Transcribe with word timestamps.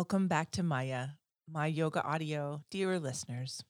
Welcome 0.00 0.28
back 0.28 0.50
to 0.52 0.62
Maya, 0.62 1.08
my 1.46 1.66
yoga 1.66 2.02
audio, 2.02 2.62
dear 2.70 2.98
listeners. 2.98 3.62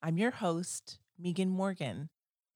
I'm 0.00 0.16
your 0.16 0.30
host, 0.30 1.00
Megan 1.18 1.48
Morgan, 1.48 2.10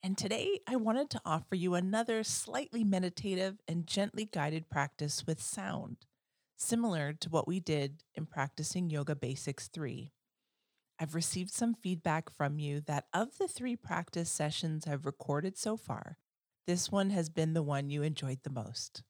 and 0.04 0.16
today 0.16 0.60
I 0.68 0.76
wanted 0.76 1.10
to 1.10 1.20
offer 1.24 1.56
you 1.56 1.74
another 1.74 2.22
slightly 2.22 2.84
meditative 2.84 3.56
and 3.66 3.88
gently 3.88 4.24
guided 4.24 4.70
practice 4.70 5.26
with 5.26 5.42
sound, 5.42 5.96
similar 6.56 7.12
to 7.14 7.28
what 7.28 7.48
we 7.48 7.58
did 7.58 8.04
in 8.14 8.24
practicing 8.24 8.88
Yoga 8.88 9.16
Basics 9.16 9.66
3. 9.66 10.12
I've 11.00 11.16
received 11.16 11.50
some 11.50 11.74
feedback 11.74 12.30
from 12.30 12.60
you 12.60 12.80
that 12.82 13.06
of 13.12 13.36
the 13.38 13.48
three 13.48 13.74
practice 13.74 14.30
sessions 14.30 14.86
I've 14.86 15.04
recorded 15.04 15.58
so 15.58 15.76
far, 15.76 16.18
this 16.68 16.92
one 16.92 17.10
has 17.10 17.28
been 17.28 17.52
the 17.52 17.64
one 17.64 17.90
you 17.90 18.04
enjoyed 18.04 18.44
the 18.44 18.50
most. 18.50 19.02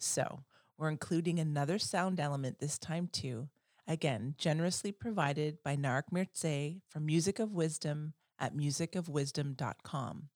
So, 0.00 0.42
we're 0.82 0.88
including 0.88 1.38
another 1.38 1.78
sound 1.78 2.18
element 2.18 2.58
this 2.58 2.76
time 2.76 3.08
too, 3.12 3.48
again, 3.86 4.34
generously 4.36 4.90
provided 4.90 5.62
by 5.62 5.76
Narak 5.76 6.10
Mirtze 6.12 6.80
from 6.88 7.06
Music 7.06 7.38
of 7.38 7.52
Wisdom 7.52 8.14
at 8.36 8.56
musicofwisdom.com. 8.56 10.28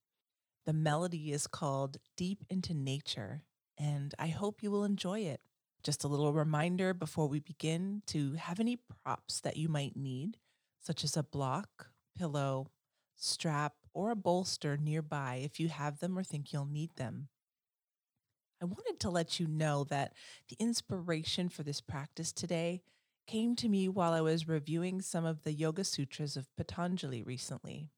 The 0.64 0.72
melody 0.72 1.32
is 1.32 1.48
called 1.48 1.96
Deep 2.16 2.44
into 2.48 2.74
Nature, 2.74 3.42
and 3.76 4.14
I 4.20 4.28
hope 4.28 4.62
you 4.62 4.70
will 4.70 4.84
enjoy 4.84 5.20
it. 5.20 5.40
Just 5.82 6.04
a 6.04 6.08
little 6.08 6.32
reminder 6.32 6.94
before 6.94 7.26
we 7.26 7.40
begin 7.40 8.02
to 8.06 8.34
have 8.34 8.60
any 8.60 8.78
props 9.02 9.40
that 9.40 9.56
you 9.56 9.68
might 9.68 9.96
need 9.96 10.36
such 10.80 11.02
as 11.02 11.16
a 11.16 11.24
block, 11.24 11.88
pillow, 12.16 12.68
strap, 13.16 13.72
or 13.92 14.12
a 14.12 14.16
bolster 14.16 14.76
nearby 14.76 15.40
if 15.42 15.58
you 15.58 15.66
have 15.68 15.98
them 15.98 16.16
or 16.16 16.22
think 16.22 16.52
you'll 16.52 16.66
need 16.66 16.94
them. 16.94 17.30
I 18.60 18.64
wanted 18.64 18.98
to 19.00 19.10
let 19.10 19.38
you 19.38 19.46
know 19.46 19.84
that 19.84 20.14
the 20.48 20.56
inspiration 20.58 21.48
for 21.48 21.62
this 21.62 21.80
practice 21.80 22.32
today 22.32 22.82
came 23.26 23.54
to 23.56 23.68
me 23.68 23.88
while 23.88 24.12
I 24.12 24.20
was 24.22 24.48
reviewing 24.48 25.02
some 25.02 25.24
of 25.24 25.42
the 25.42 25.52
Yoga 25.52 25.84
Sutras 25.84 26.36
of 26.36 26.48
Patanjali 26.56 27.22
recently. 27.22 27.90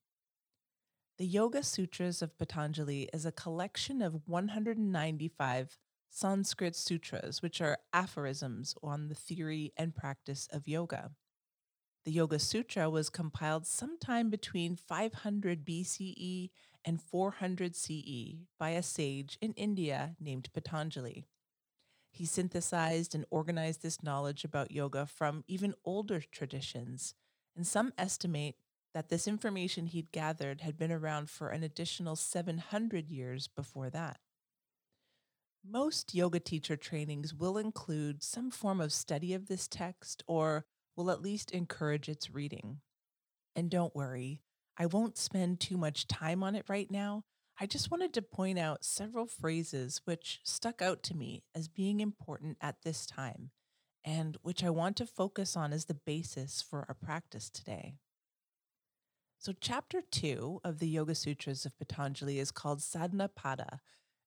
The 1.19 1.27
Yoga 1.27 1.62
Sutras 1.62 2.23
of 2.23 2.36
Patanjali 2.39 3.09
is 3.12 3.27
a 3.27 3.33
collection 3.33 4.03
of 4.03 4.23
195 4.27 5.79
Sanskrit 6.11 6.75
sutras, 6.75 7.42
which 7.42 7.61
are 7.61 7.79
aphorisms 7.92 8.75
on 8.83 9.09
the 9.09 9.14
theory 9.14 9.73
and 9.77 9.95
practice 9.95 10.48
of 10.53 10.67
yoga. 10.67 11.11
The 12.05 12.12
Yoga 12.12 12.39
Sutra 12.39 12.89
was 12.89 13.11
compiled 13.11 13.67
sometime 13.67 14.31
between 14.31 14.77
500 14.77 15.67
BCE 15.67 16.51
and 16.89 17.03
400 17.03 17.77
CE 17.77 18.47
by 18.58 18.70
a 18.70 18.83
sage 18.83 19.36
in 19.42 19.53
India 19.53 20.17
named 20.19 20.48
Patanjali. 20.55 21.27
He 22.11 22.25
synthesized 22.25 23.14
and 23.14 23.27
organized 23.28 23.83
this 23.83 24.03
knowledge 24.03 24.42
about 24.42 24.70
yoga 24.70 25.05
from 25.05 25.45
even 25.47 25.75
older 25.84 26.22
traditions, 26.33 27.14
and 27.55 27.67
some 27.67 27.92
estimate 27.98 28.55
that 28.95 29.11
this 29.11 29.28
information 29.28 29.84
he'd 29.84 30.11
gathered 30.12 30.62
had 30.62 30.78
been 30.78 30.91
around 30.91 31.28
for 31.28 31.50
an 31.50 31.62
additional 31.62 32.17
700 32.17 33.11
years 33.11 33.48
before 33.48 33.91
that. 33.91 34.20
Most 35.62 36.14
yoga 36.14 36.41
teacher 36.41 36.77
trainings 36.77 37.34
will 37.34 37.58
include 37.58 38.23
some 38.23 38.50
form 38.50 38.80
of 38.80 38.95
study 38.95 39.34
of 39.34 39.48
this 39.48 39.69
text 39.69 40.23
or 40.27 40.64
will 40.97 41.11
at 41.11 41.20
least 41.20 41.50
encourage 41.50 42.08
its 42.08 42.30
reading. 42.30 42.80
And 43.55 43.69
don't 43.69 43.95
worry, 43.95 44.41
I 44.79 44.87
won't 44.87 45.19
spend 45.19 45.59
too 45.59 45.77
much 45.77 46.07
time 46.07 46.43
on 46.45 46.55
it 46.55 46.65
right 46.69 46.91
now. 46.91 47.25
I 47.61 47.67
just 47.67 47.91
wanted 47.91 48.15
to 48.15 48.23
point 48.23 48.58
out 48.58 48.85
several 48.85 49.27
phrases 49.27 50.01
which 50.05 50.39
stuck 50.45 50.80
out 50.80 51.02
to 51.05 51.17
me 51.17 51.42
as 51.55 51.67
being 51.67 51.98
important 51.98 52.57
at 52.61 52.77
this 52.85 53.05
time 53.05 53.51
and 54.05 54.36
which 54.42 54.63
I 54.63 54.70
want 54.70 54.97
to 54.98 55.07
focus 55.07 55.57
on 55.57 55.73
as 55.73 55.86
the 55.86 55.98
basis 56.07 56.63
for 56.63 56.85
our 56.89 56.95
practice 56.95 57.51
today. 57.51 57.95
So, 59.39 59.52
chapter 59.61 60.01
two 60.01 60.61
of 60.64 60.79
the 60.79 60.89
Yoga 60.89 61.14
Sutras 61.14 61.64
of 61.64 61.79
Patanjali 61.79 62.39
is 62.39 62.51
called 62.51 62.81
Sadhana 62.81 63.29
Pada, 63.29 63.79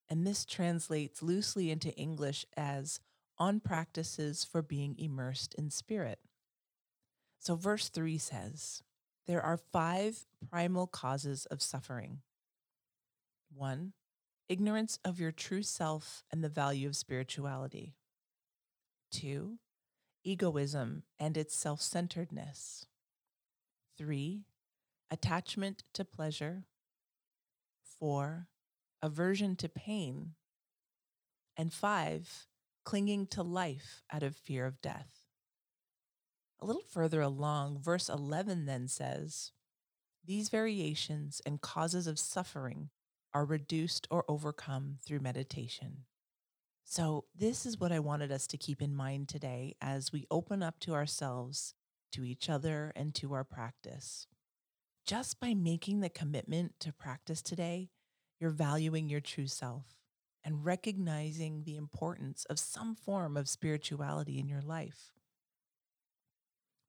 and 0.09 0.25
this 0.25 0.45
translates 0.45 1.21
loosely 1.21 1.71
into 1.71 1.93
English 1.95 2.45
as 2.55 2.99
on 3.37 3.59
practices 3.59 4.43
for 4.43 4.61
being 4.61 4.95
immersed 4.97 5.53
in 5.55 5.69
spirit. 5.69 6.19
So, 7.39 7.55
verse 7.55 7.89
3 7.89 8.17
says, 8.17 8.83
There 9.27 9.41
are 9.41 9.57
five 9.57 10.25
primal 10.49 10.87
causes 10.87 11.45
of 11.47 11.61
suffering. 11.61 12.21
One, 13.53 13.93
ignorance 14.49 14.99
of 15.05 15.19
your 15.19 15.31
true 15.31 15.63
self 15.63 16.23
and 16.31 16.43
the 16.43 16.49
value 16.49 16.87
of 16.87 16.95
spirituality. 16.95 17.95
Two, 19.11 19.59
egoism 20.23 21.03
and 21.19 21.37
its 21.37 21.55
self 21.55 21.81
centeredness. 21.81 22.85
Three, 23.97 24.45
attachment 25.09 25.83
to 25.93 26.05
pleasure. 26.05 26.65
Four, 27.83 28.47
aversion 29.01 29.55
to 29.57 29.69
pain. 29.69 30.31
And 31.57 31.71
five, 31.71 32.47
clinging 32.83 33.27
to 33.27 33.43
life 33.43 34.01
out 34.11 34.23
of 34.23 34.35
fear 34.35 34.65
of 34.65 34.81
death. 34.81 35.20
A 36.61 36.65
little 36.65 36.83
further 36.83 37.21
along, 37.21 37.79
verse 37.81 38.07
11 38.07 38.65
then 38.65 38.87
says, 38.87 39.51
These 40.23 40.49
variations 40.49 41.41
and 41.43 41.59
causes 41.59 42.05
of 42.05 42.19
suffering 42.19 42.89
are 43.33 43.45
reduced 43.45 44.07
or 44.11 44.23
overcome 44.27 44.97
through 45.03 45.21
meditation. 45.21 46.05
So, 46.83 47.25
this 47.35 47.65
is 47.65 47.79
what 47.79 47.91
I 47.91 47.99
wanted 47.99 48.31
us 48.31 48.45
to 48.47 48.57
keep 48.57 48.81
in 48.81 48.93
mind 48.93 49.27
today 49.27 49.75
as 49.81 50.11
we 50.11 50.27
open 50.29 50.61
up 50.61 50.79
to 50.81 50.93
ourselves, 50.93 51.73
to 52.11 52.23
each 52.23 52.49
other, 52.49 52.91
and 52.95 53.15
to 53.15 53.33
our 53.33 53.43
practice. 53.43 54.27
Just 55.05 55.39
by 55.39 55.53
making 55.53 56.01
the 56.01 56.09
commitment 56.09 56.73
to 56.81 56.93
practice 56.93 57.41
today, 57.41 57.89
you're 58.39 58.51
valuing 58.51 59.09
your 59.09 59.21
true 59.21 59.47
self 59.47 59.85
and 60.43 60.65
recognizing 60.65 61.63
the 61.63 61.77
importance 61.77 62.45
of 62.45 62.59
some 62.59 62.95
form 62.95 63.37
of 63.37 63.49
spirituality 63.49 64.37
in 64.37 64.47
your 64.47 64.61
life. 64.61 65.13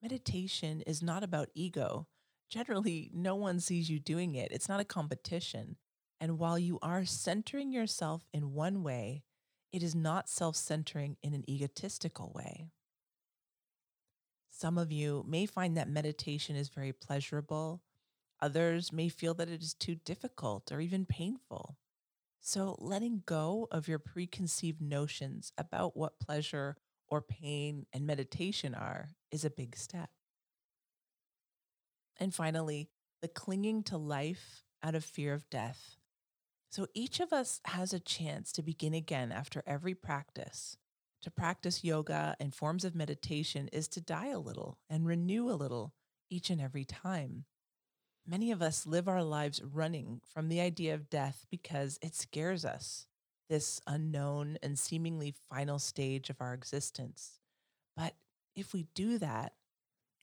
Meditation 0.03 0.81
is 0.81 1.01
not 1.01 1.23
about 1.23 1.51
ego. 1.55 2.09
Generally, 2.51 3.13
no 3.15 3.37
one 3.37 3.61
sees 3.61 3.89
you 3.89 4.01
doing 4.01 4.35
it. 4.35 4.51
It's 4.51 4.69
not 4.69 4.81
a 4.81 4.85
competition. 4.85 5.77
And 6.21 6.39
while 6.39 6.59
you 6.59 6.81
are 6.83 7.05
centering 7.05 7.73
yourself 7.73 8.27
in 8.33 8.53
one 8.53 8.83
way, 8.83 9.23
it 9.73 9.83
is 9.83 9.95
not 9.95 10.29
self 10.29 10.57
centering 10.57 11.17
in 11.23 11.35
an 11.35 11.49
egotistical 11.49 12.33
way. 12.35 12.67
Some 14.51 14.77
of 14.77 14.91
you 14.91 15.25
may 15.27 15.47
find 15.47 15.77
that 15.77 15.89
meditation 15.89 16.57
is 16.57 16.69
very 16.69 16.93
pleasurable. 16.93 17.83
Others 18.41 18.93
may 18.93 19.09
feel 19.09 19.35
that 19.35 19.49
it 19.49 19.63
is 19.63 19.73
too 19.73 19.95
difficult 19.95 20.73
or 20.73 20.81
even 20.81 21.07
painful. 21.07 21.77
So, 22.41 22.77
letting 22.81 23.23
go 23.25 23.69
of 23.71 23.87
your 23.87 24.01
preconceived 24.01 24.81
notions 24.81 25.53
about 25.57 25.97
what 25.97 26.19
pleasure 26.19 26.77
or 27.13 27.21
pain 27.21 27.85
and 27.93 28.07
meditation 28.07 28.75
are 28.75 29.11
is 29.31 29.45
a 29.45 29.51
big 29.51 29.77
step. 29.77 30.09
And 32.19 32.35
finally, 32.35 32.89
the 33.21 33.29
clinging 33.29 33.83
to 33.85 33.99
life 33.99 34.65
out 34.83 34.95
of 34.95 35.05
fear 35.05 35.35
of 35.35 35.51
death. 35.51 35.97
So 36.71 36.87
each 36.95 37.21
of 37.21 37.31
us 37.31 37.61
has 37.67 37.93
a 37.93 38.01
chance 38.01 38.51
to 38.53 38.63
begin 38.63 38.95
again 38.95 39.31
after 39.31 39.63
every 39.67 39.95
practice. 39.95 40.79
To 41.25 41.31
practice 41.31 41.85
yoga 41.85 42.35
and 42.41 42.55
forms 42.55 42.83
of 42.83 42.95
meditation 42.95 43.69
is 43.75 43.89
to 43.89 44.01
die 44.01 44.29
a 44.29 44.39
little 44.39 44.79
and 44.89 45.05
renew 45.05 45.51
a 45.51 45.53
little 45.53 45.93
each 46.31 46.49
and 46.49 46.63
every 46.63 46.87
time. 46.87 47.45
Many 48.27 48.51
of 48.53 48.63
us 48.63 48.87
live 48.87 49.07
our 49.07 49.23
lives 49.23 49.63
running 49.63 50.23
from 50.33 50.49
the 50.49 50.63
idea 50.63 50.95
of 50.95 51.11
death 51.11 51.45
because 51.51 51.99
it 52.01 52.15
scares 52.15 52.65
us 52.65 53.07
this 53.53 53.83
unknown 53.87 54.57
and 54.63 54.79
seemingly 54.79 55.35
final 55.51 55.79
stage 55.79 56.31
of 56.31 56.41
our 56.41 56.55
existence. 56.55 57.39
But 57.95 58.15
if 58.57 58.73
we 58.73 58.87
do 58.95 59.19
that, 59.19 59.53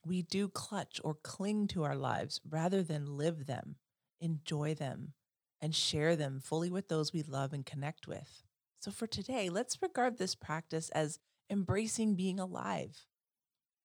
we 0.04 0.22
do 0.22 0.48
clutch 0.48 1.00
or 1.04 1.14
cling 1.14 1.68
to 1.68 1.84
our 1.84 1.94
lives 1.94 2.40
rather 2.50 2.82
than 2.82 3.16
live 3.16 3.46
them, 3.46 3.76
enjoy 4.20 4.74
them, 4.74 5.12
and 5.60 5.72
share 5.76 6.16
them 6.16 6.40
fully 6.40 6.70
with 6.72 6.88
those 6.88 7.12
we 7.12 7.22
love 7.22 7.52
and 7.52 7.64
connect 7.64 8.08
with. 8.08 8.42
So 8.80 8.90
for 8.90 9.06
today, 9.06 9.48
let's 9.48 9.80
regard 9.80 10.18
this 10.18 10.34
practice 10.34 10.88
as 10.88 11.20
embracing 11.48 12.16
being 12.16 12.40
alive. 12.40 13.06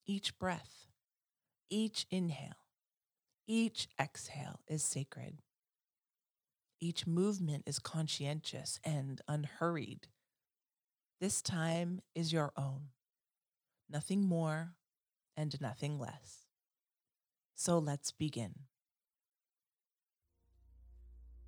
Each 0.07 0.35
breath, 0.39 0.87
each 1.69 2.07
inhale, 2.09 2.65
each 3.45 3.89
exhale 4.01 4.61
is 4.67 4.81
sacred. 4.81 5.43
Each 6.85 7.07
movement 7.07 7.63
is 7.65 7.79
conscientious 7.79 8.79
and 8.83 9.19
unhurried. 9.27 10.07
This 11.19 11.41
time 11.41 11.99
is 12.13 12.31
your 12.31 12.53
own, 12.55 12.89
nothing 13.89 14.23
more 14.23 14.75
and 15.35 15.59
nothing 15.59 15.97
less. 15.97 16.45
So 17.55 17.79
let's 17.79 18.11
begin. 18.11 18.53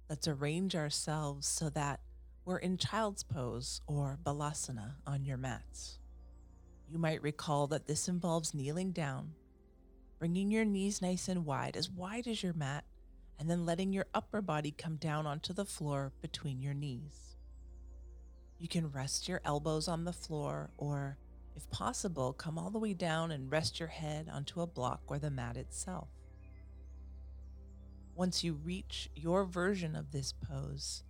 Let's 0.09 0.27
arrange 0.27 0.75
ourselves 0.75 1.47
so 1.47 1.69
that 1.69 1.99
we're 2.43 2.57
in 2.57 2.79
child's 2.79 3.21
pose 3.21 3.81
or 3.85 4.17
balasana 4.23 4.95
on 5.05 5.23
your 5.23 5.37
mats. 5.37 5.99
You 6.89 6.97
might 6.97 7.21
recall 7.21 7.67
that 7.67 7.85
this 7.85 8.07
involves 8.07 8.55
kneeling 8.55 8.91
down, 8.91 9.33
bringing 10.17 10.49
your 10.49 10.65
knees 10.65 10.99
nice 10.99 11.27
and 11.27 11.45
wide, 11.45 11.77
as 11.77 11.91
wide 11.91 12.25
as 12.25 12.41
your 12.41 12.53
mat, 12.53 12.85
and 13.39 13.49
then 13.49 13.65
letting 13.65 13.93
your 13.93 14.07
upper 14.13 14.41
body 14.41 14.71
come 14.71 14.95
down 14.95 15.27
onto 15.27 15.53
the 15.53 15.65
floor 15.65 16.11
between 16.21 16.61
your 16.61 16.73
knees. 16.73 17.35
You 18.57 18.67
can 18.67 18.91
rest 18.91 19.27
your 19.27 19.41
elbows 19.45 19.87
on 19.87 20.05
the 20.05 20.13
floor, 20.13 20.71
or 20.77 21.17
if 21.55 21.69
possible, 21.69 22.33
come 22.33 22.57
all 22.57 22.69
the 22.69 22.79
way 22.79 22.93
down 22.93 23.31
and 23.31 23.51
rest 23.51 23.79
your 23.79 23.89
head 23.89 24.27
onto 24.31 24.61
a 24.61 24.67
block 24.67 25.01
or 25.07 25.19
the 25.19 25.29
mat 25.29 25.57
itself. 25.57 26.09
Once 28.15 28.43
you 28.43 28.53
reach 28.53 29.09
your 29.15 29.43
version 29.45 29.95
of 29.95 30.11
this 30.11 30.33
pose, 30.33 31.03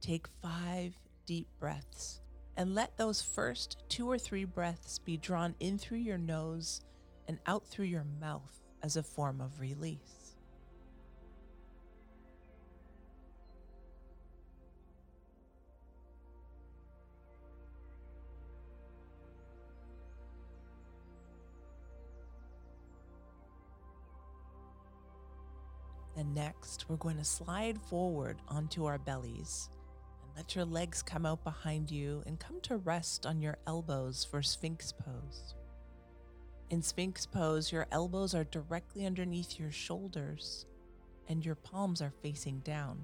take 0.00 0.26
five 0.42 0.96
deep 1.24 1.46
breaths 1.60 2.20
and 2.56 2.74
let 2.74 2.96
those 2.96 3.22
first 3.22 3.84
two 3.88 4.10
or 4.10 4.18
three 4.18 4.44
breaths 4.44 4.98
be 4.98 5.16
drawn 5.16 5.54
in 5.60 5.78
through 5.78 5.98
your 5.98 6.18
nose 6.18 6.80
and 7.28 7.38
out 7.46 7.64
through 7.64 7.84
your 7.84 8.06
mouth 8.20 8.60
as 8.82 8.96
a 8.96 9.02
form 9.02 9.40
of 9.40 9.60
release. 9.60 10.17
Then 26.18 26.34
next, 26.34 26.86
we're 26.88 26.96
going 26.96 27.18
to 27.18 27.24
slide 27.24 27.80
forward 27.80 28.38
onto 28.48 28.86
our 28.86 28.98
bellies 28.98 29.70
and 30.20 30.32
let 30.36 30.56
your 30.56 30.64
legs 30.64 31.00
come 31.00 31.24
out 31.24 31.44
behind 31.44 31.92
you 31.92 32.24
and 32.26 32.40
come 32.40 32.60
to 32.62 32.78
rest 32.78 33.24
on 33.24 33.40
your 33.40 33.56
elbows 33.68 34.26
for 34.28 34.42
Sphinx 34.42 34.90
pose. 34.90 35.54
In 36.70 36.82
Sphinx 36.82 37.24
pose, 37.24 37.70
your 37.70 37.86
elbows 37.92 38.34
are 38.34 38.42
directly 38.42 39.06
underneath 39.06 39.60
your 39.60 39.70
shoulders 39.70 40.66
and 41.28 41.46
your 41.46 41.54
palms 41.54 42.02
are 42.02 42.12
facing 42.20 42.58
down. 42.60 42.98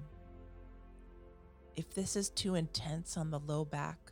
If 1.77 1.95
this 1.95 2.17
is 2.17 2.29
too 2.31 2.55
intense 2.55 3.15
on 3.15 3.31
the 3.31 3.39
low 3.39 3.63
back, 3.63 4.11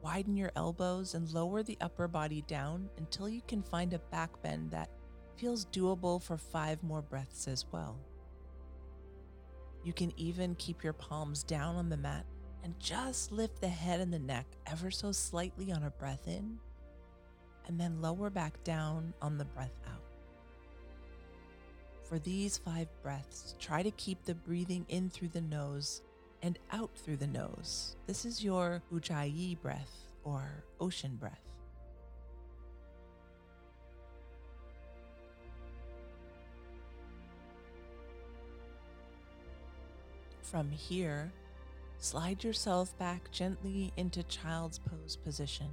widen 0.00 0.38
your 0.38 0.52
elbows 0.56 1.12
and 1.12 1.30
lower 1.34 1.62
the 1.62 1.76
upper 1.82 2.08
body 2.08 2.40
down 2.48 2.88
until 2.96 3.28
you 3.28 3.42
can 3.46 3.62
find 3.62 3.92
a 3.92 3.98
back 3.98 4.42
bend 4.42 4.70
that 4.70 4.88
feels 5.36 5.66
doable 5.66 6.22
for 6.22 6.38
five 6.38 6.82
more 6.82 7.02
breaths 7.02 7.46
as 7.46 7.66
well. 7.70 8.00
You 9.84 9.92
can 9.92 10.12
even 10.16 10.54
keep 10.56 10.82
your 10.82 10.92
palms 10.92 11.42
down 11.42 11.76
on 11.76 11.88
the 11.88 11.96
mat 11.96 12.26
and 12.64 12.78
just 12.80 13.32
lift 13.32 13.60
the 13.60 13.68
head 13.68 14.00
and 14.00 14.12
the 14.12 14.18
neck 14.18 14.46
ever 14.66 14.90
so 14.90 15.12
slightly 15.12 15.72
on 15.72 15.84
a 15.84 15.90
breath 15.90 16.26
in, 16.26 16.58
and 17.66 17.80
then 17.80 18.02
lower 18.02 18.30
back 18.30 18.62
down 18.64 19.14
on 19.22 19.38
the 19.38 19.44
breath 19.44 19.78
out. 19.86 20.02
For 22.02 22.18
these 22.18 22.58
five 22.58 22.88
breaths, 23.02 23.54
try 23.58 23.82
to 23.82 23.90
keep 23.92 24.24
the 24.24 24.34
breathing 24.34 24.84
in 24.88 25.10
through 25.10 25.28
the 25.28 25.40
nose 25.40 26.02
and 26.42 26.58
out 26.72 26.90
through 26.96 27.18
the 27.18 27.26
nose. 27.26 27.96
This 28.06 28.24
is 28.24 28.42
your 28.42 28.82
Ujjayi 28.92 29.60
breath 29.60 30.08
or 30.24 30.64
ocean 30.80 31.16
breath. 31.16 31.47
From 40.50 40.70
here, 40.70 41.30
slide 41.98 42.42
yourself 42.42 42.96
back 42.96 43.30
gently 43.30 43.92
into 43.98 44.22
child's 44.22 44.78
pose 44.78 45.14
position 45.14 45.68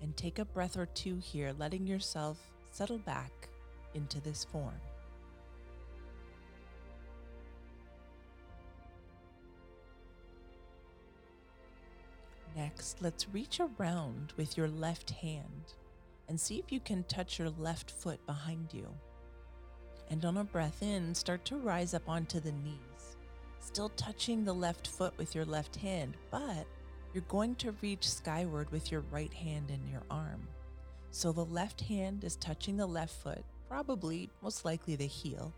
and 0.00 0.16
take 0.16 0.38
a 0.38 0.46
breath 0.46 0.78
or 0.78 0.86
two 0.86 1.18
here, 1.18 1.52
letting 1.58 1.86
yourself 1.86 2.38
settle 2.70 2.96
back 2.96 3.50
into 3.92 4.22
this 4.22 4.46
form. 4.46 4.80
Next, 12.56 13.02
let's 13.02 13.28
reach 13.28 13.60
around 13.60 14.32
with 14.38 14.56
your 14.56 14.68
left 14.68 15.10
hand 15.10 15.74
and 16.26 16.40
see 16.40 16.58
if 16.58 16.72
you 16.72 16.80
can 16.80 17.04
touch 17.04 17.38
your 17.38 17.50
left 17.50 17.90
foot 17.90 18.24
behind 18.24 18.72
you. 18.72 18.88
And 20.08 20.24
on 20.24 20.38
a 20.38 20.44
breath 20.44 20.82
in, 20.82 21.14
start 21.14 21.44
to 21.46 21.58
rise 21.58 21.92
up 21.92 22.08
onto 22.08 22.40
the 22.40 22.52
knees 22.52 22.91
still 23.62 23.90
touching 23.90 24.44
the 24.44 24.52
left 24.52 24.88
foot 24.88 25.16
with 25.16 25.34
your 25.34 25.44
left 25.44 25.76
hand, 25.76 26.16
but 26.30 26.66
you're 27.14 27.24
going 27.28 27.54
to 27.56 27.74
reach 27.80 28.08
skyward 28.08 28.70
with 28.70 28.90
your 28.90 29.02
right 29.10 29.32
hand 29.32 29.70
and 29.70 29.88
your 29.88 30.02
arm. 30.10 30.46
So 31.10 31.30
the 31.30 31.44
left 31.44 31.80
hand 31.82 32.24
is 32.24 32.36
touching 32.36 32.76
the 32.76 32.86
left 32.86 33.14
foot, 33.22 33.44
probably 33.68 34.28
most 34.42 34.64
likely 34.64 34.96
the 34.96 35.06
heel, 35.06 35.52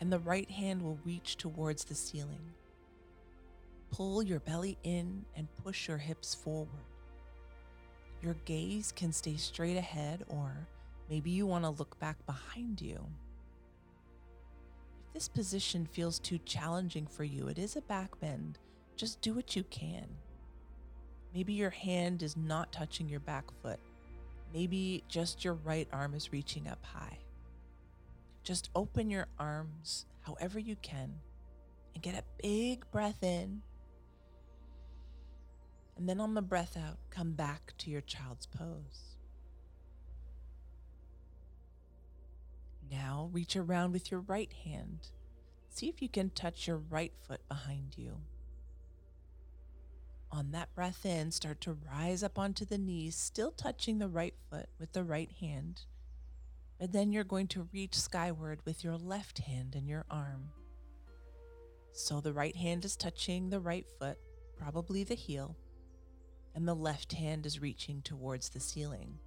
and 0.00 0.12
the 0.12 0.18
right 0.20 0.50
hand 0.50 0.82
will 0.82 0.98
reach 1.04 1.36
towards 1.36 1.84
the 1.84 1.94
ceiling. 1.94 2.54
Pull 3.90 4.22
your 4.22 4.40
belly 4.40 4.78
in 4.82 5.24
and 5.36 5.48
push 5.62 5.88
your 5.88 5.98
hips 5.98 6.34
forward. 6.34 6.68
Your 8.22 8.34
gaze 8.44 8.92
can 8.92 9.12
stay 9.12 9.36
straight 9.36 9.76
ahead, 9.76 10.24
or 10.28 10.68
maybe 11.08 11.30
you 11.30 11.46
want 11.46 11.64
to 11.64 11.70
look 11.70 11.98
back 11.98 12.24
behind 12.26 12.80
you 12.80 13.04
this 15.12 15.28
position 15.28 15.86
feels 15.86 16.18
too 16.18 16.38
challenging 16.38 17.06
for 17.06 17.24
you, 17.24 17.48
it 17.48 17.58
is 17.58 17.76
a 17.76 17.82
back 17.82 18.18
bend. 18.20 18.58
Just 18.96 19.20
do 19.20 19.34
what 19.34 19.56
you 19.56 19.64
can. 19.64 20.06
Maybe 21.34 21.52
your 21.52 21.70
hand 21.70 22.22
is 22.22 22.36
not 22.36 22.72
touching 22.72 23.08
your 23.08 23.20
back 23.20 23.44
foot. 23.62 23.80
Maybe 24.52 25.04
just 25.08 25.44
your 25.44 25.54
right 25.54 25.88
arm 25.92 26.14
is 26.14 26.32
reaching 26.32 26.68
up 26.68 26.84
high. 26.84 27.18
Just 28.42 28.70
open 28.74 29.10
your 29.10 29.28
arms 29.38 30.06
however 30.22 30.58
you 30.58 30.76
can 30.76 31.14
and 31.94 32.02
get 32.02 32.14
a 32.14 32.24
big 32.42 32.90
breath 32.90 33.22
in. 33.22 33.62
And 35.96 36.08
then 36.08 36.20
on 36.20 36.34
the 36.34 36.42
breath 36.42 36.76
out, 36.76 36.98
come 37.10 37.32
back 37.32 37.74
to 37.78 37.90
your 37.90 38.00
child's 38.00 38.46
pose. 38.46 39.16
Now 42.90 43.30
reach 43.32 43.56
around 43.56 43.92
with 43.92 44.10
your 44.10 44.20
right 44.20 44.52
hand. 44.64 45.08
See 45.68 45.88
if 45.88 46.02
you 46.02 46.08
can 46.08 46.30
touch 46.30 46.66
your 46.66 46.78
right 46.78 47.12
foot 47.26 47.40
behind 47.48 47.94
you. 47.96 48.16
On 50.32 50.52
that 50.52 50.74
breath 50.74 51.04
in, 51.04 51.30
start 51.30 51.60
to 51.62 51.76
rise 51.92 52.22
up 52.22 52.38
onto 52.38 52.64
the 52.64 52.78
knees, 52.78 53.16
still 53.16 53.50
touching 53.50 53.98
the 53.98 54.08
right 54.08 54.34
foot 54.50 54.68
with 54.78 54.92
the 54.92 55.04
right 55.04 55.30
hand. 55.40 55.82
But 56.78 56.92
then 56.92 57.12
you're 57.12 57.24
going 57.24 57.48
to 57.48 57.68
reach 57.72 57.98
skyward 57.98 58.60
with 58.64 58.82
your 58.82 58.96
left 58.96 59.38
hand 59.38 59.74
and 59.74 59.88
your 59.88 60.06
arm. 60.10 60.50
So 61.92 62.20
the 62.20 62.32
right 62.32 62.56
hand 62.56 62.84
is 62.84 62.96
touching 62.96 63.50
the 63.50 63.60
right 63.60 63.86
foot, 63.98 64.18
probably 64.56 65.04
the 65.04 65.14
heel, 65.14 65.56
and 66.54 66.66
the 66.66 66.74
left 66.74 67.12
hand 67.12 67.44
is 67.44 67.60
reaching 67.60 68.00
towards 68.02 68.48
the 68.48 68.60
ceiling. 68.60 69.18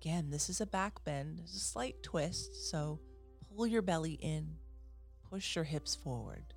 Again, 0.00 0.30
this 0.30 0.48
is 0.48 0.62
a 0.62 0.66
back 0.66 1.04
bend, 1.04 1.40
it's 1.42 1.54
a 1.54 1.60
slight 1.60 2.02
twist, 2.02 2.70
so 2.70 2.98
pull 3.54 3.66
your 3.66 3.82
belly 3.82 4.14
in, 4.14 4.56
push 5.28 5.54
your 5.54 5.64
hips 5.64 5.94
forward. 5.94 6.54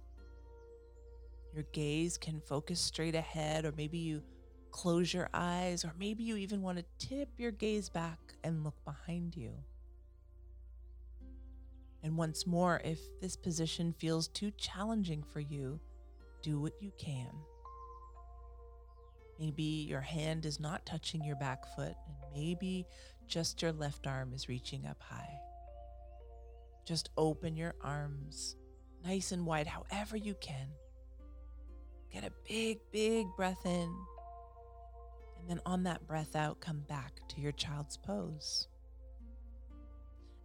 Your 1.53 1.65
gaze 1.73 2.17
can 2.17 2.39
focus 2.39 2.79
straight 2.79 3.15
ahead, 3.15 3.65
or 3.65 3.73
maybe 3.75 3.97
you 3.97 4.23
close 4.71 5.13
your 5.13 5.29
eyes, 5.33 5.83
or 5.83 5.93
maybe 5.99 6.23
you 6.23 6.37
even 6.37 6.61
want 6.61 6.77
to 6.77 7.07
tip 7.07 7.29
your 7.37 7.51
gaze 7.51 7.89
back 7.89 8.17
and 8.45 8.63
look 8.63 8.81
behind 8.85 9.35
you. 9.35 9.51
And 12.01 12.15
once 12.17 12.47
more, 12.47 12.81
if 12.85 12.99
this 13.19 13.35
position 13.35 13.93
feels 13.99 14.29
too 14.29 14.51
challenging 14.57 15.21
for 15.21 15.41
you, 15.41 15.81
do 16.41 16.61
what 16.61 16.73
you 16.79 16.93
can. 16.97 17.29
Maybe 19.39 19.63
your 19.63 20.01
hand 20.01 20.45
is 20.45 20.59
not 20.59 20.85
touching 20.85 21.23
your 21.23 21.35
back 21.35 21.65
foot, 21.75 21.95
and 22.07 22.15
maybe 22.33 22.85
just 23.27 23.61
your 23.61 23.71
left 23.71 24.07
arm 24.07 24.33
is 24.33 24.49
reaching 24.49 24.85
up 24.85 25.01
high. 25.01 25.39
Just 26.85 27.09
open 27.17 27.55
your 27.55 27.75
arms 27.81 28.55
nice 29.03 29.31
and 29.31 29.45
wide, 29.45 29.67
however 29.67 30.17
you 30.17 30.33
can. 30.35 30.67
Get 32.11 32.23
a 32.23 32.31
big, 32.47 32.79
big 32.91 33.27
breath 33.35 33.65
in. 33.65 33.93
And 35.39 35.49
then 35.49 35.59
on 35.65 35.83
that 35.83 36.07
breath 36.07 36.35
out, 36.35 36.61
come 36.61 36.83
back 36.87 37.19
to 37.29 37.41
your 37.41 37.51
child's 37.51 37.97
pose. 37.97 38.67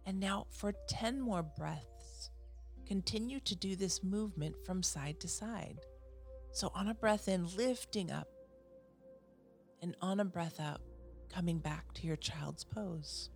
And 0.05 0.19
now 0.19 0.47
for 0.49 0.73
10 0.89 1.21
more 1.21 1.43
breaths, 1.43 2.31
continue 2.85 3.39
to 3.41 3.55
do 3.55 3.75
this 3.75 4.03
movement 4.03 4.55
from 4.65 4.83
side 4.83 5.19
to 5.21 5.27
side. 5.27 5.77
So 6.51 6.71
on 6.73 6.87
a 6.87 6.93
breath 6.93 7.27
in, 7.27 7.47
lifting 7.55 8.11
up. 8.11 8.27
And 9.81 9.95
on 10.01 10.19
a 10.19 10.25
breath 10.25 10.59
out, 10.59 10.81
coming 11.33 11.59
back 11.59 11.93
to 11.93 12.07
your 12.07 12.15
child's 12.15 12.63
pose. 12.63 13.29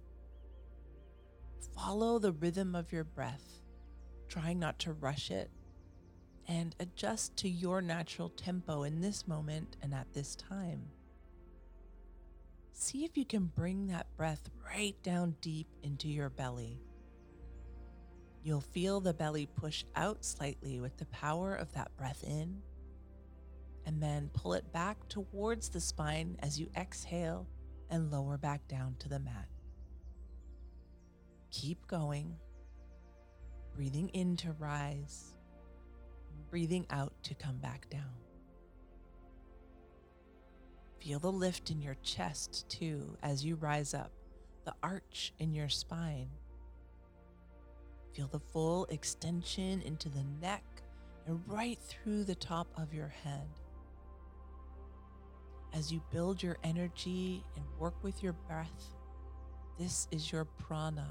Follow 1.75 2.19
the 2.19 2.33
rhythm 2.33 2.75
of 2.75 2.91
your 2.91 3.03
breath, 3.03 3.62
trying 4.27 4.59
not 4.59 4.79
to 4.79 4.93
rush 4.93 5.31
it, 5.31 5.50
and 6.47 6.75
adjust 6.79 7.38
to 7.38 7.50
your 7.50 7.81
natural 7.81 8.29
tempo 8.29 8.83
in 8.83 9.01
this 9.01 9.27
moment 9.27 9.77
and 9.81 9.93
at 9.93 10.13
this 10.13 10.35
time. 10.35 10.81
see 12.73 13.05
if 13.05 13.17
you 13.17 13.25
can 13.25 13.45
bring 13.55 13.88
that 13.88 14.07
breath 14.17 14.50
right 14.65 14.95
down 15.03 15.35
deep 15.41 15.67
into 15.83 16.07
your 16.09 16.29
belly. 16.29 16.81
You'll 18.43 18.62
feel 18.62 19.00
the 19.00 19.13
belly 19.13 19.45
push 19.45 19.85
out 19.95 20.25
slightly 20.25 20.79
with 20.81 20.97
the 20.97 21.05
power 21.05 21.55
of 21.55 21.71
that 21.73 21.95
breath 21.95 22.23
in, 22.23 22.62
and 23.85 24.01
then 24.01 24.29
pull 24.33 24.53
it 24.53 24.71
back 24.73 25.07
towards 25.07 25.69
the 25.69 25.79
spine 25.79 26.35
as 26.41 26.59
you 26.59 26.69
exhale 26.75 27.47
and 27.93 28.12
lower 28.12 28.38
back 28.38 28.67
down 28.67 28.95
to 28.97 29.07
the 29.07 29.19
mat. 29.19 29.47
Keep 31.51 31.85
going, 31.85 32.35
breathing 33.75 34.09
in 34.09 34.35
to 34.38 34.51
rise, 34.53 35.35
breathing 36.50 36.88
out 36.89 37.13
to 37.21 37.35
come 37.35 37.57
back 37.57 37.88
down. 37.91 38.15
Feel 41.00 41.19
the 41.19 41.31
lift 41.31 41.69
in 41.69 41.83
your 41.83 41.95
chest 42.01 42.67
too 42.67 43.15
as 43.21 43.45
you 43.45 43.57
rise 43.57 43.93
up, 43.93 44.12
the 44.65 44.73
arch 44.81 45.31
in 45.38 45.53
your 45.53 45.69
spine. 45.69 46.31
Feel 48.15 48.27
the 48.27 48.39
full 48.39 48.85
extension 48.85 49.83
into 49.83 50.09
the 50.09 50.25
neck 50.41 50.63
and 51.27 51.39
right 51.45 51.77
through 51.79 52.23
the 52.23 52.33
top 52.33 52.67
of 52.75 52.91
your 52.91 53.13
head. 53.23 53.47
As 55.74 55.92
you 55.92 56.01
build 56.12 56.44
your 56.44 56.58
energy 56.63 57.44
and 57.56 57.65
work 57.80 57.96
with 58.03 58.22
your 58.22 58.34
breath, 58.34 58.96
this 59.80 60.08
is 60.12 60.32
your 60.32 60.46
prana. 60.46 61.08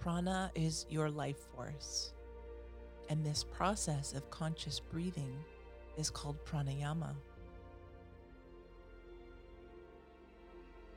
Prana 0.00 0.50
is 0.56 0.86
your 0.90 1.08
life 1.08 1.38
force. 1.54 2.12
And 3.08 3.24
this 3.24 3.44
process 3.44 4.12
of 4.12 4.28
conscious 4.30 4.80
breathing 4.80 5.36
is 5.96 6.10
called 6.10 6.44
pranayama. 6.44 7.14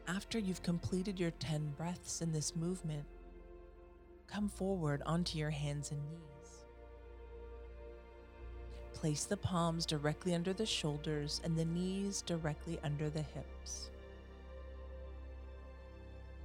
After 0.08 0.40
you've 0.40 0.64
completed 0.64 1.20
your 1.20 1.32
10 1.32 1.74
breaths 1.78 2.22
in 2.22 2.32
this 2.32 2.56
movement, 2.56 3.06
come 4.28 4.50
forward 4.50 5.04
onto 5.06 5.38
your 5.38 5.52
hands 5.52 5.92
and 5.92 6.02
knees. 6.10 6.33
Place 9.04 9.26
the 9.26 9.36
palms 9.36 9.86
directly 9.86 10.34
under 10.34 10.54
the 10.54 10.66
shoulders 10.66 11.42
and 11.44 11.58
the 11.58 11.66
knees 11.66 12.22
directly 12.22 12.80
under 12.86 13.10
the 13.10 13.22
hips. 13.22 13.90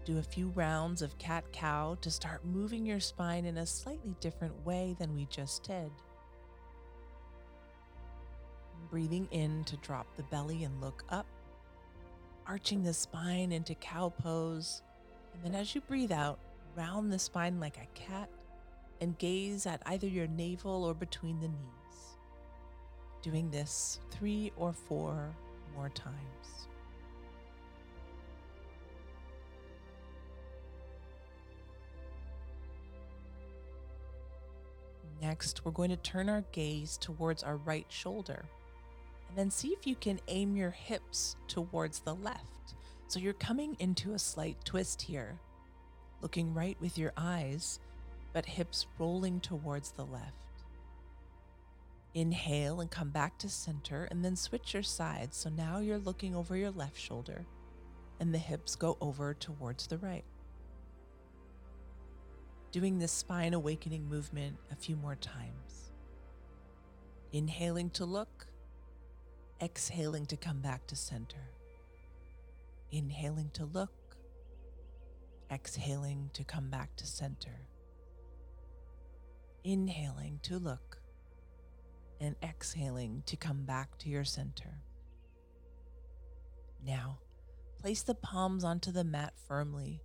Do 0.04 0.18
a 0.18 0.22
few 0.24 0.48
rounds 0.48 1.00
of 1.00 1.16
cat 1.18 1.44
cow 1.52 1.96
to 2.00 2.10
start 2.10 2.44
moving 2.44 2.84
your 2.84 2.98
spine 2.98 3.44
in 3.44 3.58
a 3.58 3.64
slightly 3.64 4.16
different 4.18 4.66
way 4.66 4.96
than 4.98 5.14
we 5.14 5.28
just 5.30 5.62
did. 5.62 5.92
Breathing 8.90 9.28
in 9.30 9.62
to 9.62 9.76
drop 9.76 10.08
the 10.16 10.24
belly 10.24 10.64
and 10.64 10.80
look 10.80 11.04
up 11.10 11.26
arching 12.44 12.82
the 12.82 12.92
spine 12.92 13.52
into 13.52 13.76
cow 13.76 14.08
pose. 14.08 14.82
And 15.32 15.44
then 15.44 15.60
as 15.60 15.76
you 15.76 15.80
breathe 15.82 16.10
out, 16.10 16.40
round 16.74 17.12
the 17.12 17.20
spine 17.20 17.60
like 17.60 17.76
a 17.76 17.86
cat 17.96 18.28
and 19.00 19.16
gaze 19.16 19.64
at 19.64 19.80
either 19.86 20.08
your 20.08 20.26
navel 20.26 20.82
or 20.82 20.92
between 20.92 21.38
the 21.38 21.46
knees. 21.46 21.87
Doing 23.22 23.50
this 23.50 24.00
three 24.10 24.52
or 24.56 24.72
four 24.72 25.34
more 25.74 25.88
times. 25.90 26.14
Next, 35.20 35.64
we're 35.64 35.72
going 35.72 35.90
to 35.90 35.96
turn 35.96 36.28
our 36.28 36.44
gaze 36.52 36.96
towards 36.96 37.42
our 37.42 37.56
right 37.56 37.86
shoulder 37.88 38.44
and 39.28 39.36
then 39.36 39.50
see 39.50 39.68
if 39.68 39.86
you 39.86 39.94
can 39.94 40.20
aim 40.28 40.56
your 40.56 40.70
hips 40.70 41.36
towards 41.48 42.00
the 42.00 42.14
left. 42.14 42.74
So 43.08 43.18
you're 43.18 43.32
coming 43.34 43.76
into 43.78 44.14
a 44.14 44.18
slight 44.18 44.56
twist 44.64 45.02
here, 45.02 45.38
looking 46.22 46.54
right 46.54 46.76
with 46.80 46.96
your 46.96 47.12
eyes, 47.16 47.80
but 48.32 48.46
hips 48.46 48.86
rolling 48.98 49.40
towards 49.40 49.90
the 49.90 50.04
left. 50.04 50.47
Inhale 52.18 52.80
and 52.80 52.90
come 52.90 53.10
back 53.10 53.38
to 53.38 53.48
center, 53.48 54.08
and 54.10 54.24
then 54.24 54.36
switch 54.36 54.74
your 54.74 54.82
sides. 54.82 55.36
So 55.36 55.48
now 55.50 55.78
you're 55.78 55.98
looking 55.98 56.34
over 56.34 56.56
your 56.56 56.70
left 56.70 56.98
shoulder, 56.98 57.46
and 58.20 58.34
the 58.34 58.38
hips 58.38 58.74
go 58.76 58.96
over 59.00 59.34
towards 59.34 59.86
the 59.86 59.98
right. 59.98 60.24
Doing 62.72 62.98
this 62.98 63.12
spine 63.12 63.54
awakening 63.54 64.08
movement 64.08 64.56
a 64.70 64.76
few 64.76 64.96
more 64.96 65.16
times. 65.16 65.92
Inhaling 67.32 67.90
to 67.90 68.04
look 68.04 68.48
exhaling 69.60 70.26
to 70.26 70.36
come 70.36 70.60
back 70.60 70.86
to 70.86 70.96
center. 70.96 71.50
Inhaling 72.92 73.50
to 73.54 73.64
look, 73.64 74.16
exhaling 75.50 76.30
to 76.32 76.44
come 76.44 76.70
back 76.70 76.94
to 76.96 77.06
center. 77.06 77.66
Inhaling 79.64 80.38
to 80.44 80.58
look, 80.58 81.00
and 82.20 82.36
exhaling 82.42 83.22
to 83.26 83.36
come 83.36 83.64
back 83.64 83.96
to 83.98 84.08
your 84.08 84.24
center. 84.24 84.82
Now, 86.84 87.18
place 87.80 88.02
the 88.02 88.14
palms 88.14 88.64
onto 88.64 88.92
the 88.92 89.04
mat 89.04 89.34
firmly, 89.46 90.02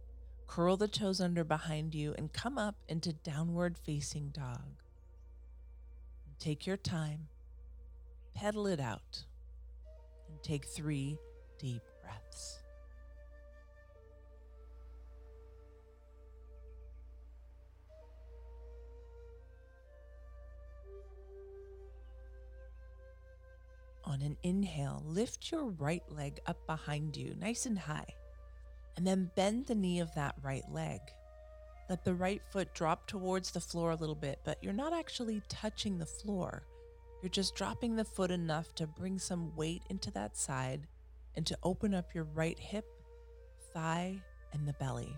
curl 0.48 0.78
the 0.78 0.88
toes 0.88 1.22
under 1.22 1.44
behind 1.44 1.94
you, 1.94 2.14
and 2.18 2.32
come 2.32 2.58
up 2.58 2.76
into 2.88 3.14
downward 3.14 3.78
facing 3.78 4.30
dog. 4.30 4.82
Take 6.40 6.66
your 6.68 6.78
time, 6.78 7.28
pedal 8.34 8.68
it 8.68 8.80
out 8.80 9.24
and 10.30 10.42
take 10.44 10.66
three 10.66 11.18
deep 11.60 11.84
breaths. 12.02 12.63
On 24.14 24.22
an 24.22 24.38
inhale, 24.44 25.02
lift 25.08 25.52
your 25.52 25.66
right 25.66 26.04
leg 26.08 26.40
up 26.46 26.68
behind 26.68 27.18
you, 27.18 27.34
nice 27.40 27.66
and 27.66 27.80
high, 27.80 28.14
and 28.96 29.08
then 29.08 29.32
bend 29.36 29.66
the 29.66 29.74
knee 29.74 30.02
of 30.02 30.14
that 30.14 30.36
right 30.44 30.62
leg. 30.72 31.00
Let 31.90 32.06
the 32.06 32.14
right 32.14 32.40
foot 32.52 32.76
drop 32.76 33.08
towards 33.08 33.50
the 33.50 33.60
floor 33.60 33.90
a 33.90 33.96
little 33.96 34.14
bit, 34.14 34.38
but 34.46 34.60
you're 34.62 34.72
not 34.72 34.94
actually 34.94 35.42
touching 35.50 35.98
the 35.98 36.06
floor. 36.06 36.68
You're 37.24 37.32
just 37.32 37.56
dropping 37.56 37.96
the 37.96 38.06
foot 38.06 38.30
enough 38.30 38.76
to 38.76 38.86
bring 38.86 39.18
some 39.18 39.56
weight 39.56 39.82
into 39.90 40.12
that 40.12 40.38
side 40.38 40.86
and 41.36 41.44
to 41.48 41.58
open 41.64 41.96
up 41.96 42.14
your 42.14 42.26
right 42.36 42.60
hip, 42.60 42.86
thigh, 43.74 44.22
and 44.52 44.68
the 44.68 44.74
belly. 44.74 45.18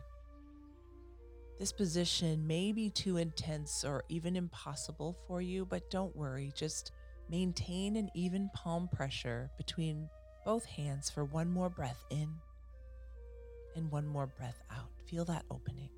This 1.60 1.74
position 1.74 2.48
may 2.48 2.72
be 2.72 2.90
too 2.90 3.18
intense 3.18 3.84
or 3.84 4.06
even 4.08 4.38
impossible 4.38 5.18
for 5.28 5.42
you, 5.42 5.66
but 5.66 5.92
don't 5.92 6.16
worry. 6.16 6.54
Just 6.56 6.94
maintain 7.30 7.96
an 7.96 8.10
even 8.14 8.50
palm 8.54 8.88
pressure 8.88 9.50
between 9.58 10.10
both 10.46 10.66
hands 10.66 11.10
for 11.10 11.26
one 11.26 11.50
more 11.50 11.70
breath 11.70 12.04
in 12.10 12.30
and 13.76 13.92
one 13.92 14.08
more 14.08 14.28
breath 14.28 14.62
out. 14.72 14.90
Feel 15.10 15.26
that 15.26 15.46
opening. 15.50 15.90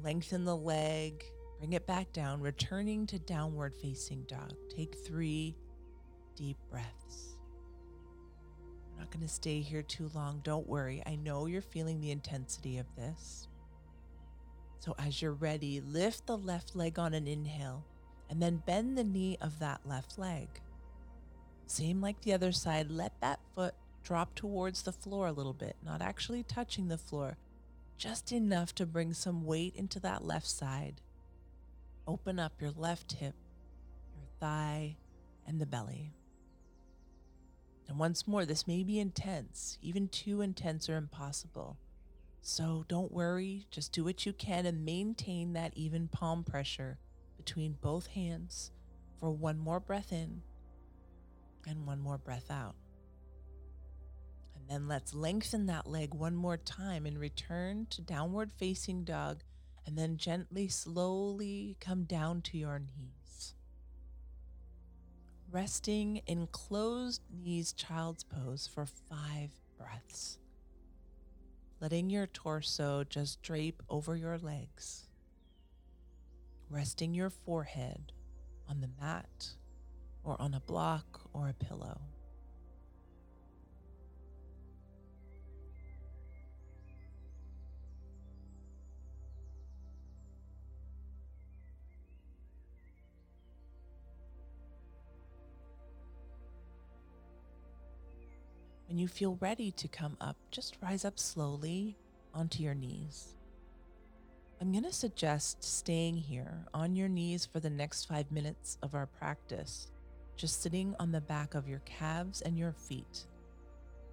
Lengthen 0.00 0.44
the 0.44 0.56
leg 0.56 1.24
Bring 1.62 1.74
it 1.74 1.86
back 1.86 2.12
down, 2.12 2.40
returning 2.40 3.06
to 3.06 3.20
downward 3.20 3.72
facing 3.72 4.24
dog. 4.24 4.52
Take 4.68 4.96
three 5.06 5.54
deep 6.34 6.56
breaths. 6.68 7.36
I'm 8.90 8.98
not 8.98 9.12
going 9.12 9.24
to 9.24 9.32
stay 9.32 9.60
here 9.60 9.84
too 9.84 10.10
long. 10.12 10.40
Don't 10.42 10.66
worry. 10.66 11.04
I 11.06 11.14
know 11.14 11.46
you're 11.46 11.62
feeling 11.62 12.00
the 12.00 12.10
intensity 12.10 12.78
of 12.78 12.86
this. 12.96 13.46
So, 14.80 14.96
as 14.98 15.22
you're 15.22 15.34
ready, 15.34 15.80
lift 15.80 16.26
the 16.26 16.36
left 16.36 16.74
leg 16.74 16.98
on 16.98 17.14
an 17.14 17.28
inhale 17.28 17.84
and 18.32 18.40
then 18.40 18.62
bend 18.64 18.96
the 18.96 19.04
knee 19.04 19.36
of 19.42 19.58
that 19.58 19.82
left 19.84 20.18
leg. 20.18 20.48
Same 21.66 22.00
like 22.00 22.22
the 22.22 22.32
other 22.32 22.50
side, 22.50 22.90
let 22.90 23.12
that 23.20 23.40
foot 23.54 23.74
drop 24.02 24.34
towards 24.34 24.82
the 24.82 24.92
floor 24.92 25.26
a 25.26 25.32
little 25.32 25.52
bit, 25.52 25.76
not 25.84 26.00
actually 26.00 26.42
touching 26.42 26.88
the 26.88 26.96
floor, 26.96 27.36
just 27.98 28.32
enough 28.32 28.74
to 28.74 28.86
bring 28.86 29.12
some 29.12 29.44
weight 29.44 29.76
into 29.76 30.00
that 30.00 30.24
left 30.24 30.48
side 30.48 31.02
open 32.06 32.38
up 32.40 32.60
your 32.60 32.72
left 32.72 33.12
hip, 33.12 33.34
your 34.16 34.26
thigh, 34.40 34.96
and 35.46 35.60
the 35.60 35.66
belly. 35.66 36.12
And 37.86 37.96
once 37.96 38.26
more, 38.26 38.44
this 38.44 38.66
may 38.66 38.82
be 38.82 38.98
intense, 38.98 39.78
even 39.82 40.08
too 40.08 40.40
intense 40.40 40.88
or 40.88 40.96
impossible. 40.96 41.76
So 42.40 42.84
don't 42.88 43.12
worry, 43.12 43.66
just 43.70 43.92
do 43.92 44.02
what 44.02 44.26
you 44.26 44.32
can 44.32 44.66
and 44.66 44.84
maintain 44.84 45.52
that 45.52 45.76
even 45.76 46.08
palm 46.08 46.42
pressure 46.42 46.98
between 47.44 47.76
both 47.80 48.06
hands 48.06 48.70
for 49.18 49.30
one 49.30 49.58
more 49.58 49.80
breath 49.80 50.12
in 50.12 50.42
and 51.66 51.86
one 51.86 52.00
more 52.00 52.18
breath 52.18 52.50
out. 52.50 52.76
And 54.54 54.68
then 54.68 54.86
let's 54.86 55.12
lengthen 55.14 55.66
that 55.66 55.86
leg 55.88 56.14
one 56.14 56.36
more 56.36 56.56
time 56.56 57.04
and 57.04 57.18
return 57.18 57.86
to 57.90 58.00
downward 58.00 58.52
facing 58.52 59.04
dog 59.04 59.42
and 59.86 59.98
then 59.98 60.16
gently, 60.16 60.68
slowly 60.68 61.76
come 61.80 62.04
down 62.04 62.42
to 62.42 62.58
your 62.58 62.78
knees. 62.78 63.54
Resting 65.50 66.18
in 66.26 66.46
closed 66.46 67.22
knees 67.30 67.72
child's 67.72 68.22
pose 68.24 68.68
for 68.72 68.86
five 68.86 69.50
breaths. 69.76 70.38
letting 71.80 72.08
your 72.08 72.28
torso 72.28 73.02
just 73.02 73.42
drape 73.42 73.82
over 73.90 74.14
your 74.16 74.38
legs, 74.38 75.08
resting 76.72 77.12
your 77.12 77.28
forehead 77.28 78.12
on 78.66 78.80
the 78.80 78.88
mat 78.98 79.48
or 80.24 80.40
on 80.40 80.54
a 80.54 80.60
block 80.60 81.20
or 81.34 81.48
a 81.48 81.52
pillow. 81.52 82.00
When 98.88 98.98
you 98.98 99.08
feel 99.08 99.36
ready 99.40 99.70
to 99.72 99.88
come 99.88 100.16
up, 100.20 100.36
just 100.50 100.76
rise 100.82 101.04
up 101.04 101.18
slowly 101.18 101.96
onto 102.34 102.62
your 102.62 102.74
knees. 102.74 103.34
I'm 104.62 104.70
going 104.70 104.84
to 104.84 104.92
suggest 104.92 105.64
staying 105.64 106.18
here 106.18 106.68
on 106.72 106.94
your 106.94 107.08
knees 107.08 107.44
for 107.44 107.58
the 107.58 107.68
next 107.68 108.04
five 108.04 108.30
minutes 108.30 108.78
of 108.80 108.94
our 108.94 109.06
practice, 109.06 109.90
just 110.36 110.62
sitting 110.62 110.94
on 111.00 111.10
the 111.10 111.20
back 111.20 111.56
of 111.56 111.66
your 111.66 111.80
calves 111.80 112.42
and 112.42 112.56
your 112.56 112.70
feet. 112.70 113.26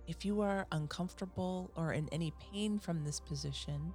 If 0.08 0.26
you 0.26 0.42
are 0.42 0.66
uncomfortable 0.72 1.70
or 1.76 1.94
in 1.94 2.10
any 2.12 2.34
pain 2.52 2.80
from 2.80 3.04
this 3.04 3.20
position, 3.20 3.94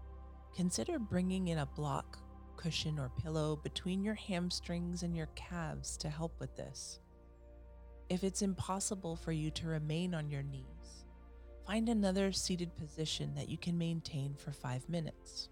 consider 0.55 1.01
bringing 1.01 1.49
in 1.49 1.59
a 1.59 1.67
block, 1.67 2.21
cushion, 2.57 3.01
or 3.01 3.11
pillow 3.21 3.57
between 3.57 4.05
your 4.05 4.15
hamstrings 4.15 5.03
and 5.03 5.17
your 5.17 5.31
calves 5.35 5.97
to 5.97 6.09
help 6.09 6.39
with 6.39 6.55
this. 6.55 7.01
If 8.09 8.23
it's 8.23 8.43
impossible 8.43 9.17
for 9.17 9.33
you 9.33 9.51
to 9.51 9.67
remain 9.67 10.15
on 10.15 10.31
your 10.31 10.45
knees, 10.45 11.05
find 11.67 11.89
another 11.89 12.31
seated 12.31 12.77
position 12.77 13.35
that 13.35 13.49
you 13.49 13.59
can 13.59 13.77
maintain 13.77 14.37
for 14.37 14.53
five 14.53 14.89
minutes. 14.89 15.49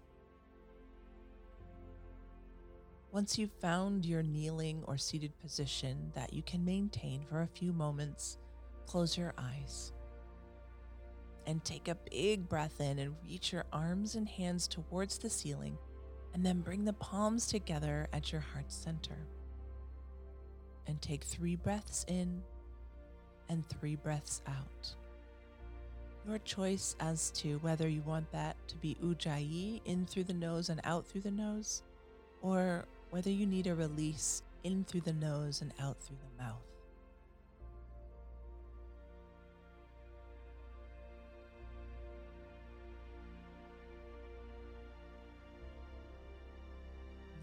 Once 3.13 3.37
you've 3.37 3.53
found 3.61 4.07
your 4.07 4.23
kneeling 4.23 4.83
or 4.87 4.97
seated 4.97 5.31
position 5.39 6.11
that 6.15 6.33
you 6.33 6.41
can 6.41 6.65
maintain 6.65 7.23
for 7.29 7.43
a 7.43 7.47
few 7.47 7.71
moments, 7.71 8.39
close 8.87 9.15
your 9.15 9.35
eyes 9.37 9.93
and 11.45 11.63
take 11.63 11.87
a 11.87 11.97
big 12.09 12.49
breath 12.49 12.81
in 12.81 12.97
and 12.97 13.15
reach 13.23 13.53
your 13.53 13.65
arms 13.71 14.15
and 14.15 14.27
hands 14.27 14.67
towards 14.67 15.19
the 15.19 15.29
ceiling, 15.29 15.77
and 16.33 16.43
then 16.43 16.61
bring 16.61 16.83
the 16.83 16.93
palms 16.93 17.45
together 17.45 18.07
at 18.13 18.31
your 18.31 18.41
heart 18.41 18.71
center 18.71 19.27
and 20.87 20.99
take 20.99 21.23
three 21.23 21.55
breaths 21.55 22.05
in 22.07 22.41
and 23.47 23.63
three 23.69 23.95
breaths 23.95 24.41
out. 24.47 24.95
Your 26.27 26.39
choice 26.39 26.95
as 26.99 27.29
to 27.31 27.57
whether 27.57 27.87
you 27.87 28.01
want 28.01 28.31
that 28.31 28.55
to 28.69 28.75
be 28.77 28.97
ujjayi 29.03 29.81
in 29.85 30.07
through 30.07 30.23
the 30.23 30.33
nose 30.33 30.69
and 30.69 30.81
out 30.83 31.05
through 31.05 31.21
the 31.21 31.29
nose, 31.29 31.83
or 32.41 32.85
whether 33.13 33.29
you 33.29 33.45
need 33.45 33.67
a 33.67 33.75
release 33.75 34.41
in 34.63 34.83
through 34.85 35.01
the 35.01 35.13
nose 35.13 35.61
and 35.61 35.71
out 35.79 35.95
through 36.01 36.17
the 36.17 36.43
mouth. 36.43 36.55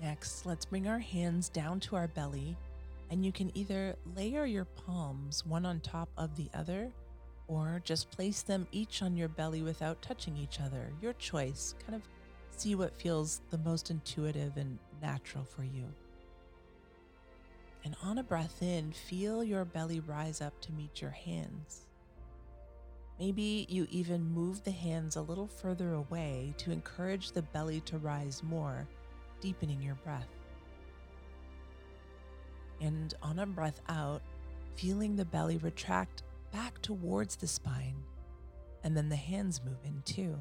Next, 0.03 0.45
let's 0.45 0.65
bring 0.65 0.89
our 0.89 0.99
hands 0.99 1.49
down 1.49 1.79
to 1.81 1.95
our 1.95 2.09
belly 2.09 2.57
and 3.13 3.25
you 3.25 3.31
can 3.31 3.57
either 3.57 3.95
layer 4.17 4.45
your 4.45 4.65
palms 4.65 5.47
one 5.47 5.65
on 5.65 5.79
top 5.79 6.09
of 6.17 6.35
the 6.35 6.49
other 6.53 6.91
or 7.47 7.81
just 7.85 8.11
place 8.11 8.43
them 8.43 8.67
each 8.73 9.03
on 9.03 9.17
your 9.17 9.29
belly 9.29 9.63
without 9.63 10.03
touching 10.03 10.37
each 10.37 10.59
other. 10.59 10.91
Your 11.01 11.13
choice. 11.13 11.77
Kind 11.87 11.95
of 11.95 12.03
see 12.51 12.75
what 12.75 13.01
feels 13.01 13.41
the 13.51 13.59
most 13.59 13.93
intuitive 13.93 14.57
and 14.57 14.77
natural 15.01 15.45
for 15.45 15.65
you. 15.65 15.85
And 17.85 17.97
on 18.03 18.19
a 18.19 18.23
breath 18.23 18.63
in, 18.63 18.93
feel 18.93 19.43
your 19.43 19.65
belly 19.65 20.01
rise 20.01 20.41
up 20.41 20.61
to 20.63 20.73
meet 20.73 21.01
your 21.01 21.11
hands. 21.11 21.87
Maybe 23.19 23.67
you 23.69 23.87
even 23.91 24.33
move 24.33 24.65
the 24.65 24.71
hands 24.71 25.17
a 25.17 25.23
little 25.23 25.47
further 25.47 25.93
away 25.95 26.55
to 26.59 26.73
encourage 26.73 27.33
the 27.33 27.43
belly 27.43 27.81
to 27.83 27.99
rise 27.99 28.43
more, 28.43 28.87
deepening 29.41 29.83
your 29.83 29.97
breath 29.97 30.29
and 32.81 33.15
on 33.23 33.39
a 33.39 33.47
breath 33.47 33.81
out, 33.89 34.23
feeling 34.75 35.17
the 35.17 35.25
belly 35.25 35.59
retract 35.59 36.23
back 36.53 36.81
towards 36.83 37.37
the 37.37 37.47
spine, 37.47 38.03
and 38.83 38.97
then 38.97 39.09
the 39.09 39.17
hands 39.17 39.61
move 39.65 39.79
in 39.85 40.03
too. 40.05 40.37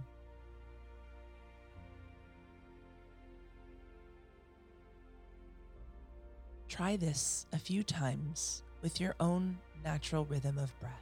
Try 6.69 6.95
this 6.95 7.47
a 7.51 7.57
few 7.57 7.83
times 7.83 8.63
with 8.81 9.01
your 9.01 9.15
own 9.19 9.57
natural 9.83 10.23
rhythm 10.25 10.59
of 10.59 10.79
breath. 10.79 10.93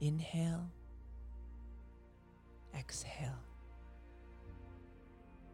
Inhale, 0.00 0.68
exhale. 2.78 3.38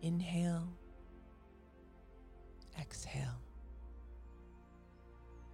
Inhale, 0.02 0.68
exhale. 2.78 3.40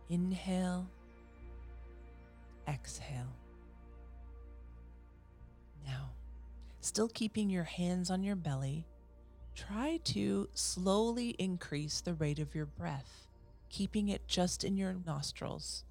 Inhale, 0.09 0.87
exhale. 2.67 3.37
Now, 5.87 6.11
still 6.81 7.09
keeping 7.09 7.51
your 7.51 7.65
hands 7.65 8.11
on 8.11 8.23
your 8.23 8.37
belly, 8.37 8.87
try 9.55 9.99
to 10.05 10.49
slowly 10.55 11.31
increase 11.39 12.01
the 12.01 12.15
rate 12.15 12.39
of 12.39 12.55
your 12.55 12.67
breath, 12.67 13.27
keeping 13.69 14.09
it 14.09 14.27
just 14.27 14.65
in 14.65 14.77
your 14.77 14.95
nostrils. 15.07 15.85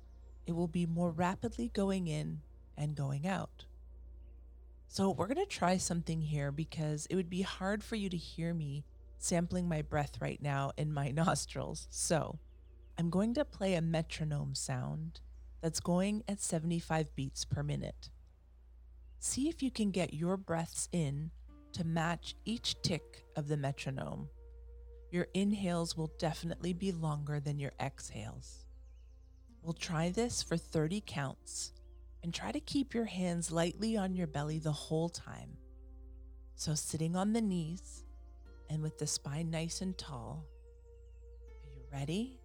It 0.45 0.53
will 0.53 0.67
be 0.67 0.85
more 0.85 1.11
rapidly 1.11 1.69
going 1.73 2.07
in 2.07 2.41
and 2.77 2.95
going 2.95 3.27
out. 3.27 3.65
So, 4.87 5.09
we're 5.09 5.27
going 5.27 5.37
to 5.37 5.45
try 5.45 5.77
something 5.77 6.21
here 6.21 6.51
because 6.51 7.05
it 7.05 7.15
would 7.15 7.29
be 7.29 7.43
hard 7.43 7.83
for 7.83 7.95
you 7.95 8.09
to 8.09 8.17
hear 8.17 8.53
me 8.53 8.83
sampling 9.17 9.69
my 9.69 9.81
breath 9.81 10.19
right 10.19 10.41
now 10.41 10.71
in 10.75 10.91
my 10.91 11.11
nostrils. 11.11 11.87
So, 11.89 12.39
I'm 12.97 13.09
going 13.09 13.33
to 13.35 13.45
play 13.45 13.75
a 13.75 13.81
metronome 13.81 14.53
sound 14.53 15.21
that's 15.61 15.79
going 15.79 16.23
at 16.27 16.41
75 16.41 17.15
beats 17.15 17.45
per 17.45 17.63
minute. 17.63 18.09
See 19.19 19.47
if 19.47 19.63
you 19.63 19.71
can 19.71 19.91
get 19.91 20.13
your 20.13 20.35
breaths 20.35 20.89
in 20.91 21.31
to 21.73 21.83
match 21.83 22.35
each 22.45 22.81
tick 22.81 23.23
of 23.35 23.47
the 23.47 23.57
metronome. 23.57 24.29
Your 25.11 25.27
inhales 25.33 25.97
will 25.97 26.11
definitely 26.17 26.73
be 26.73 26.91
longer 26.91 27.39
than 27.39 27.59
your 27.59 27.73
exhales. 27.79 28.65
We'll 29.61 29.73
try 29.73 30.09
this 30.09 30.41
for 30.41 30.57
30 30.57 31.03
counts 31.05 31.73
and 32.23 32.33
try 32.33 32.51
to 32.51 32.59
keep 32.59 32.93
your 32.93 33.05
hands 33.05 33.51
lightly 33.51 33.97
on 33.97 34.15
your 34.15 34.27
belly 34.27 34.59
the 34.59 34.71
whole 34.71 35.09
time. 35.09 35.57
So, 36.55 36.75
sitting 36.75 37.15
on 37.15 37.33
the 37.33 37.41
knees 37.41 38.03
and 38.69 38.81
with 38.81 38.97
the 38.99 39.07
spine 39.07 39.49
nice 39.49 39.81
and 39.81 39.97
tall. 39.97 40.45
Are 41.47 41.69
you 41.75 41.81
ready? 41.91 42.40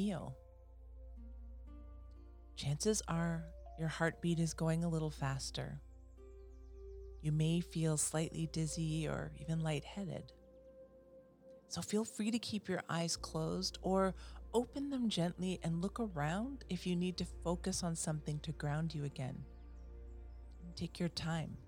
Feel? 0.00 0.34
Chances 2.56 3.02
are 3.06 3.44
your 3.78 3.88
heartbeat 3.88 4.38
is 4.38 4.54
going 4.54 4.82
a 4.82 4.88
little 4.88 5.10
faster. 5.10 5.78
You 7.20 7.32
may 7.32 7.60
feel 7.60 7.98
slightly 7.98 8.48
dizzy 8.50 9.06
or 9.06 9.30
even 9.38 9.60
lightheaded. 9.60 10.32
So 11.68 11.82
feel 11.82 12.04
free 12.04 12.30
to 12.30 12.38
keep 12.38 12.66
your 12.66 12.82
eyes 12.88 13.14
closed 13.14 13.78
or 13.82 14.14
open 14.54 14.88
them 14.88 15.10
gently 15.10 15.60
and 15.62 15.82
look 15.82 16.00
around 16.00 16.64
if 16.70 16.86
you 16.86 16.96
need 16.96 17.18
to 17.18 17.26
focus 17.44 17.82
on 17.82 17.94
something 17.94 18.40
to 18.40 18.52
ground 18.52 18.94
you 18.94 19.04
again. 19.04 19.44
Take 20.76 20.98
your 20.98 21.10
time. 21.10 21.58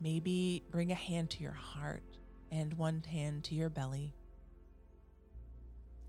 Maybe 0.00 0.64
bring 0.70 0.92
a 0.92 0.94
hand 0.94 1.28
to 1.30 1.42
your 1.42 1.52
heart 1.52 2.04
and 2.50 2.72
one 2.74 3.02
hand 3.02 3.44
to 3.44 3.54
your 3.54 3.68
belly 3.68 4.15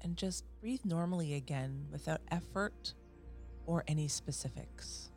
and 0.01 0.15
just 0.15 0.43
breathe 0.61 0.81
normally 0.85 1.33
again 1.33 1.85
without 1.91 2.21
effort 2.31 2.93
or 3.65 3.83
any 3.87 4.07
specifics. 4.07 5.09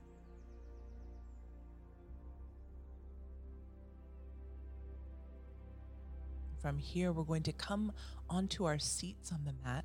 From 6.60 6.78
here, 6.78 7.12
we're 7.12 7.24
going 7.24 7.42
to 7.44 7.52
come 7.52 7.92
onto 8.28 8.64
our 8.66 8.78
seats 8.78 9.32
on 9.32 9.44
the 9.44 9.54
mat 9.64 9.84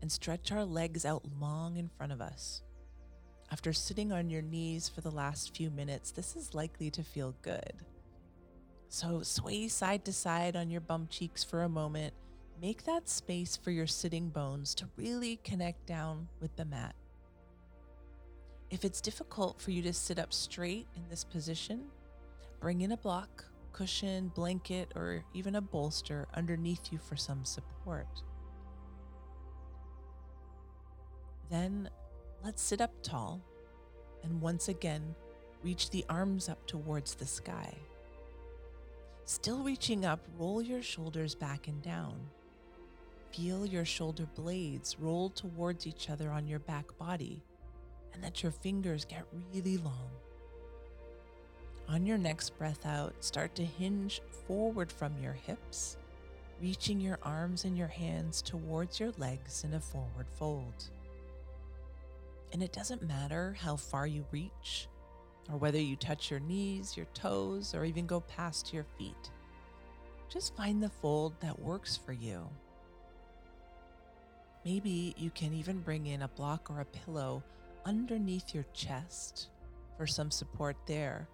and 0.00 0.12
stretch 0.12 0.52
our 0.52 0.64
legs 0.64 1.04
out 1.04 1.24
long 1.40 1.76
in 1.76 1.88
front 1.88 2.12
of 2.12 2.20
us. 2.20 2.62
After 3.50 3.72
sitting 3.72 4.12
on 4.12 4.30
your 4.30 4.42
knees 4.42 4.88
for 4.88 5.00
the 5.00 5.10
last 5.10 5.56
few 5.56 5.70
minutes, 5.70 6.12
this 6.12 6.36
is 6.36 6.54
likely 6.54 6.90
to 6.90 7.02
feel 7.02 7.34
good. 7.42 7.84
So 8.88 9.22
sway 9.22 9.66
side 9.68 10.04
to 10.04 10.12
side 10.12 10.54
on 10.56 10.70
your 10.70 10.80
bum 10.80 11.08
cheeks 11.10 11.42
for 11.42 11.62
a 11.62 11.68
moment. 11.68 12.14
Make 12.60 12.84
that 12.84 13.08
space 13.08 13.56
for 13.56 13.70
your 13.70 13.86
sitting 13.86 14.28
bones 14.28 14.74
to 14.76 14.88
really 14.96 15.38
connect 15.44 15.86
down 15.86 16.28
with 16.40 16.54
the 16.56 16.64
mat. 16.64 16.94
If 18.70 18.84
it's 18.84 19.00
difficult 19.00 19.60
for 19.60 19.70
you 19.70 19.82
to 19.82 19.92
sit 19.92 20.18
up 20.18 20.32
straight 20.32 20.86
in 20.96 21.02
this 21.10 21.24
position, 21.24 21.84
bring 22.60 22.80
in 22.80 22.92
a 22.92 22.96
block 22.96 23.44
cushion, 23.72 24.28
blanket, 24.34 24.92
or 24.94 25.22
even 25.34 25.56
a 25.56 25.60
bolster 25.60 26.26
underneath 26.34 26.92
you 26.92 26.98
for 26.98 27.16
some 27.16 27.44
support. 27.44 28.22
Then 31.50 31.90
let's 32.42 32.62
sit 32.62 32.80
up 32.80 32.92
tall 33.02 33.42
and 34.22 34.40
once 34.40 34.68
again 34.68 35.14
reach 35.62 35.90
the 35.90 36.04
arms 36.08 36.48
up 36.48 36.66
towards 36.66 37.14
the 37.14 37.26
sky. 37.26 37.74
Still 39.24 39.62
reaching 39.62 40.04
up, 40.04 40.20
roll 40.38 40.62
your 40.62 40.82
shoulders 40.82 41.34
back 41.34 41.68
and 41.68 41.82
down. 41.82 42.14
Feel 43.34 43.66
your 43.66 43.84
shoulder 43.84 44.28
blades 44.36 44.96
roll 45.00 45.28
towards 45.28 45.88
each 45.88 46.08
other 46.08 46.30
on 46.30 46.46
your 46.46 46.60
back 46.60 46.96
body 46.98 47.42
and 48.12 48.22
let 48.22 48.44
your 48.44 48.52
fingers 48.52 49.04
get 49.04 49.26
really 49.52 49.76
long. 49.76 50.10
On 51.88 52.06
your 52.06 52.16
next 52.16 52.56
breath 52.56 52.86
out, 52.86 53.12
start 53.24 53.56
to 53.56 53.64
hinge 53.64 54.20
forward 54.46 54.92
from 54.92 55.18
your 55.20 55.32
hips, 55.32 55.96
reaching 56.62 57.00
your 57.00 57.18
arms 57.24 57.64
and 57.64 57.76
your 57.76 57.88
hands 57.88 58.40
towards 58.40 59.00
your 59.00 59.10
legs 59.18 59.64
in 59.64 59.74
a 59.74 59.80
forward 59.80 60.28
fold. 60.38 60.90
And 62.52 62.62
it 62.62 62.72
doesn't 62.72 63.02
matter 63.02 63.56
how 63.58 63.74
far 63.74 64.06
you 64.06 64.24
reach, 64.30 64.86
or 65.50 65.56
whether 65.56 65.80
you 65.80 65.96
touch 65.96 66.30
your 66.30 66.40
knees, 66.40 66.96
your 66.96 67.06
toes, 67.14 67.74
or 67.74 67.84
even 67.84 68.06
go 68.06 68.20
past 68.20 68.72
your 68.72 68.86
feet. 68.96 69.30
Just 70.28 70.56
find 70.56 70.80
the 70.80 70.88
fold 70.88 71.34
that 71.40 71.58
works 71.58 71.96
for 71.96 72.12
you. 72.12 72.48
Maybe 74.64 75.14
you 75.18 75.30
can 75.30 75.52
even 75.52 75.80
bring 75.80 76.06
in 76.06 76.22
a 76.22 76.28
block 76.28 76.70
or 76.70 76.80
a 76.80 76.84
pillow 76.86 77.42
underneath 77.84 78.54
your 78.54 78.64
chest 78.72 79.48
for 79.96 80.06
some 80.06 80.30
support 80.30 80.76
there 80.86 81.28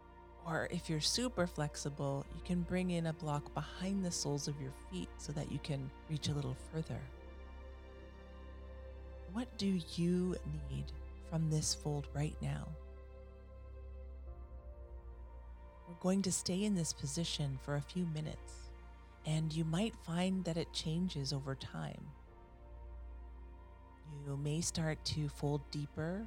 or 0.47 0.69
if 0.71 0.89
you're 0.89 1.01
super 1.01 1.47
flexible, 1.47 2.25
you 2.35 2.41
can 2.45 2.63
bring 2.63 2.91
in 2.91 3.07
a 3.07 3.13
block 3.13 3.53
behind 3.55 4.05
the 4.05 4.11
soles 4.11 4.49
of 4.49 4.61
your 4.61 4.73
feet 4.91 5.09
so 5.19 5.33
that 5.33 5.53
you 5.53 5.59
can 5.63 5.91
reach 6.09 6.29
a 6.29 6.35
little 6.35 6.57
further. 6.73 7.01
What 9.33 9.47
do 9.59 9.79
you 9.95 10.37
need 10.71 10.87
from 11.31 11.51
this 11.51 11.75
fold 11.75 12.09
right 12.15 12.37
now? 12.41 12.67
We're 15.89 15.95
going 16.01 16.23
to 16.23 16.33
stay 16.33 16.65
in 16.65 16.75
this 16.75 16.93
position 16.93 17.59
for 17.63 17.77
a 17.77 17.81
few 17.81 18.07
minutes, 18.07 18.71
and 19.27 19.53
you 19.53 19.65
might 19.65 19.95
find 20.07 20.45
that 20.45 20.57
it 20.57 20.73
changes 20.73 21.33
over 21.33 21.55
time. 21.55 22.07
You 24.27 24.37
may 24.37 24.61
start 24.61 25.05
to 25.07 25.29
fold 25.29 25.61
deeper, 25.71 26.27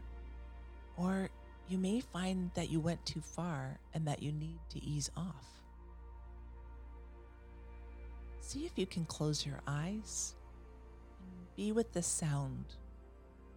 or 0.98 1.30
you 1.68 1.78
may 1.78 2.02
find 2.02 2.52
that 2.56 2.70
you 2.70 2.80
went 2.80 3.06
too 3.06 3.22
far 3.22 3.80
and 3.94 4.08
that 4.08 4.22
you 4.22 4.32
need 4.32 4.60
to 4.70 4.84
ease 4.84 5.10
off. 5.16 5.46
See 8.42 8.66
if 8.66 8.78
you 8.78 8.86
can 8.86 9.06
close 9.06 9.46
your 9.46 9.62
eyes 9.66 10.36
and 11.22 11.56
be 11.56 11.72
with 11.72 11.94
the 11.94 12.04
sound 12.04 12.66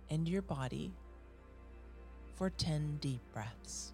and 0.09 0.29
your 0.29 0.43
body 0.43 0.93
for 2.35 2.51
10 2.51 2.99
deep 3.01 3.21
breaths. 3.33 3.93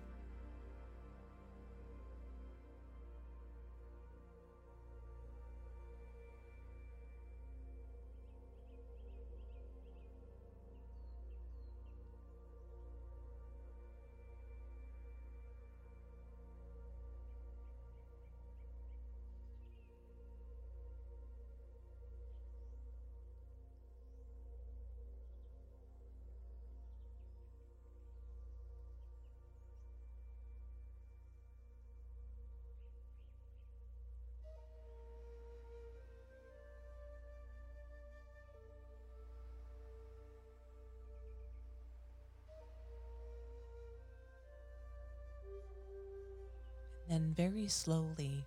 Then, 47.22 47.35
very 47.35 47.68
slowly, 47.68 48.44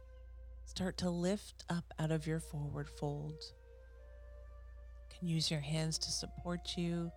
start 0.66 0.98
to 0.98 1.10
lift 1.10 1.64
up 1.70 1.94
out 1.98 2.12
of 2.12 2.28
your 2.28 2.42
forward 2.42 2.90
fold. 2.90 3.42
You 5.00 5.18
can 5.18 5.28
use 5.30 5.50
your 5.50 5.62
hands 5.62 5.98
to 6.00 6.12
support 6.12 6.74
you, 6.76 7.10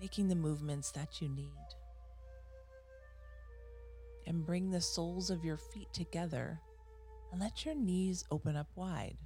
making 0.00 0.28
the 0.28 0.34
movements 0.34 0.90
that 0.92 1.20
you 1.20 1.28
need. 1.28 1.50
And 4.26 4.46
bring 4.46 4.70
the 4.70 4.80
soles 4.80 5.28
of 5.28 5.44
your 5.44 5.58
feet 5.58 5.92
together 5.92 6.58
and 7.30 7.38
let 7.38 7.66
your 7.66 7.74
knees 7.74 8.24
open 8.30 8.56
up 8.56 8.68
wide. 8.74 9.18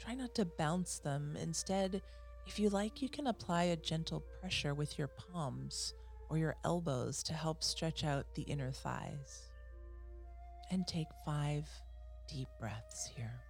Try 0.00 0.14
not 0.14 0.34
to 0.34 0.46
bounce 0.46 0.98
them. 0.98 1.36
Instead, 1.40 2.02
if 2.48 2.58
you 2.58 2.70
like, 2.70 3.02
you 3.02 3.08
can 3.08 3.28
apply 3.28 3.64
a 3.64 3.76
gentle 3.76 4.24
pressure 4.40 4.74
with 4.74 4.98
your 4.98 5.08
palms 5.08 5.94
or 6.28 6.38
your 6.38 6.56
elbows 6.64 7.22
to 7.22 7.34
help 7.34 7.62
stretch 7.62 8.02
out 8.02 8.34
the 8.34 8.42
inner 8.42 8.72
thighs 8.72 9.51
and 10.72 10.86
take 10.86 11.08
five 11.26 11.68
deep 12.26 12.48
breaths 12.58 13.10
here. 13.14 13.42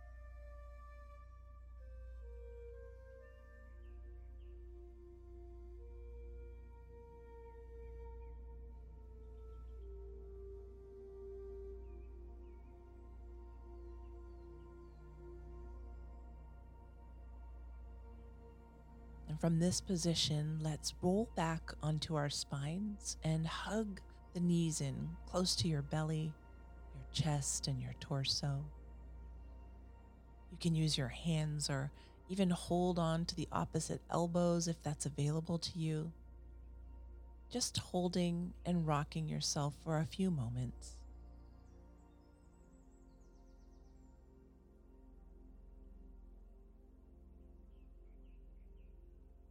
And 19.28 19.40
from 19.40 19.60
this 19.60 19.80
position, 19.80 20.58
let's 20.60 20.92
roll 21.00 21.30
back 21.36 21.70
onto 21.82 22.16
our 22.16 22.28
spines 22.28 23.16
and 23.22 23.46
hug 23.46 24.00
the 24.34 24.40
knees 24.40 24.80
in 24.80 25.10
close 25.26 25.54
to 25.56 25.68
your 25.68 25.82
belly 25.82 26.34
chest 27.12 27.68
and 27.68 27.80
your 27.80 27.94
torso. 28.00 28.64
You 30.50 30.58
can 30.60 30.74
use 30.74 30.98
your 30.98 31.08
hands 31.08 31.70
or 31.70 31.90
even 32.28 32.50
hold 32.50 32.98
on 32.98 33.24
to 33.26 33.34
the 33.36 33.48
opposite 33.52 34.00
elbows 34.10 34.68
if 34.68 34.82
that's 34.82 35.06
available 35.06 35.58
to 35.58 35.78
you. 35.78 36.12
Just 37.50 37.76
holding 37.78 38.52
and 38.64 38.86
rocking 38.86 39.28
yourself 39.28 39.74
for 39.84 39.98
a 39.98 40.06
few 40.06 40.30
moments. 40.30 40.96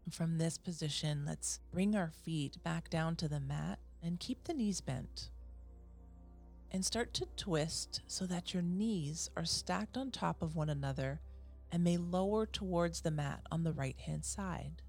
From 0.09 0.37
this 0.37 0.57
position, 0.57 1.23
let's 1.25 1.59
bring 1.71 1.95
our 1.95 2.11
feet 2.23 2.61
back 2.63 2.89
down 2.89 3.15
to 3.17 3.29
the 3.29 3.39
mat 3.39 3.79
and 4.03 4.19
keep 4.19 4.43
the 4.43 4.53
knees 4.53 4.81
bent 4.81 5.29
and 6.71 6.85
start 6.85 7.13
to 7.13 7.25
twist 7.35 8.01
so 8.07 8.25
that 8.25 8.53
your 8.53 8.63
knees 8.63 9.29
are 9.35 9.45
stacked 9.45 9.97
on 9.97 10.09
top 10.09 10.41
of 10.41 10.55
one 10.55 10.69
another 10.69 11.19
and 11.71 11.83
may 11.83 11.97
lower 11.97 12.45
towards 12.45 13.01
the 13.01 13.11
mat 13.11 13.41
on 13.51 13.63
the 13.63 13.73
right 13.73 13.99
hand 13.99 14.25
side. 14.25 14.81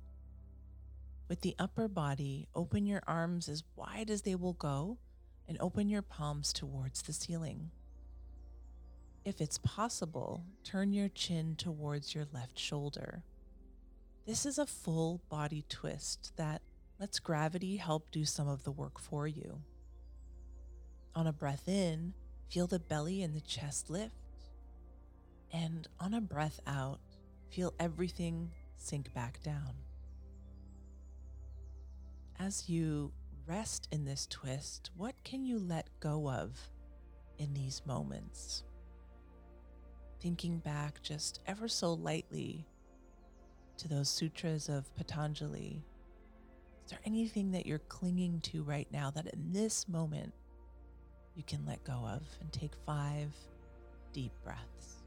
With 1.29 1.41
the 1.41 1.57
upper 1.59 1.89
body, 1.89 2.49
open 2.55 2.87
your 2.87 3.03
arms 3.07 3.49
as 3.49 3.65
wide 3.77 4.11
as 4.11 4.23
they 4.23 4.35
will 4.35 4.53
go 4.53 4.99
and 5.49 5.57
open 5.61 5.89
your 5.89 6.03
palms 6.03 6.53
towards 6.53 7.03
the 7.03 7.13
ceiling. 7.13 7.71
If 9.25 9.41
it's 9.41 9.59
possible, 9.59 10.45
turn 10.65 10.93
your 10.93 11.09
chin 11.09 11.55
towards 11.57 12.15
your 12.15 12.27
left 12.33 12.59
shoulder. 12.59 13.23
This 14.27 14.47
is 14.47 14.59
a 14.59 14.67
full 14.67 15.21
body 15.29 15.65
twist 15.69 16.33
that 16.37 16.63
let's 17.01 17.19
gravity 17.19 17.77
help 17.77 18.11
do 18.11 18.25
some 18.25 18.49
of 18.49 18.65
the 18.65 18.73
work 18.73 19.01
for 19.01 19.27
you. 19.27 19.63
On 21.15 21.27
a 21.27 21.33
breath 21.33 21.69
in, 21.69 22.15
feel 22.49 22.67
the 22.67 22.79
belly 22.79 23.23
and 23.23 23.35
the 23.35 23.41
chest 23.41 23.91
lift. 23.91 24.15
And 25.53 25.87
on 26.01 26.15
a 26.15 26.21
breath 26.21 26.61
out, 26.67 27.01
feel 27.51 27.75
everything 27.79 28.51
sink 28.77 29.13
back 29.13 29.43
down. 29.43 29.75
As 32.39 32.69
you 32.69 33.13
rest 33.47 33.89
in 33.93 34.05
this 34.05 34.27
twist, 34.27 34.91
what 34.97 35.15
can 35.23 35.45
you 35.45 35.59
let 35.59 35.89
go 36.01 36.31
of 36.31 36.59
in 37.39 37.53
these 37.53 37.83
moments? 37.85 38.65
Thinking 40.21 40.59
back 40.59 41.03
just 41.03 41.41
ever 41.47 41.69
so 41.69 41.93
lightly 41.93 42.67
to 43.77 43.89
those 43.89 44.09
sutras 44.09 44.69
of 44.69 44.95
Patanjali, 44.97 45.85
is 46.85 46.91
there 46.91 47.01
anything 47.05 47.51
that 47.53 47.67
you're 47.67 47.79
clinging 47.81 48.41
to 48.41 48.63
right 48.63 48.89
now 48.91 49.11
that 49.11 49.27
in 49.27 49.53
this 49.53 49.89
moment 49.89 50.33
you 51.35 51.43
can 51.43 51.65
let 51.67 51.83
go 51.85 51.93
of 51.93 52.23
and 52.41 52.53
take 52.53 52.73
five 52.87 53.33
deep 54.13 54.33
breaths? 54.45 55.03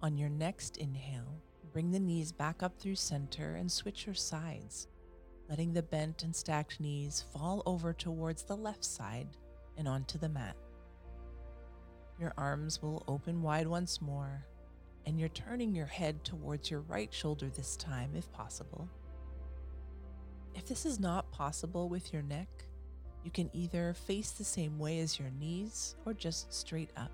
On 0.00 0.16
your 0.16 0.28
next 0.28 0.76
inhale, 0.76 1.42
bring 1.72 1.90
the 1.90 1.98
knees 1.98 2.30
back 2.32 2.62
up 2.62 2.78
through 2.78 2.94
center 2.94 3.56
and 3.56 3.70
switch 3.70 4.06
your 4.06 4.14
sides, 4.14 4.86
letting 5.48 5.72
the 5.72 5.82
bent 5.82 6.22
and 6.22 6.34
stacked 6.34 6.80
knees 6.80 7.24
fall 7.32 7.62
over 7.66 7.92
towards 7.92 8.42
the 8.42 8.56
left 8.56 8.84
side 8.84 9.28
and 9.76 9.88
onto 9.88 10.18
the 10.18 10.28
mat. 10.28 10.56
Your 12.20 12.34
arms 12.36 12.82
will 12.82 13.04
open 13.08 13.42
wide 13.42 13.66
once 13.66 14.02
more, 14.02 14.44
and 15.06 15.18
you're 15.18 15.28
turning 15.30 15.74
your 15.74 15.86
head 15.86 16.24
towards 16.24 16.70
your 16.70 16.80
right 16.80 17.12
shoulder 17.12 17.48
this 17.48 17.76
time 17.76 18.10
if 18.14 18.30
possible. 18.32 18.88
If 20.54 20.66
this 20.66 20.84
is 20.84 20.98
not 20.98 21.30
possible 21.30 21.88
with 21.88 22.12
your 22.12 22.22
neck, 22.22 22.48
you 23.24 23.30
can 23.30 23.50
either 23.52 23.94
face 23.94 24.32
the 24.32 24.44
same 24.44 24.78
way 24.78 24.98
as 25.00 25.18
your 25.18 25.30
knees 25.30 25.94
or 26.04 26.12
just 26.12 26.52
straight 26.52 26.90
up. 26.96 27.12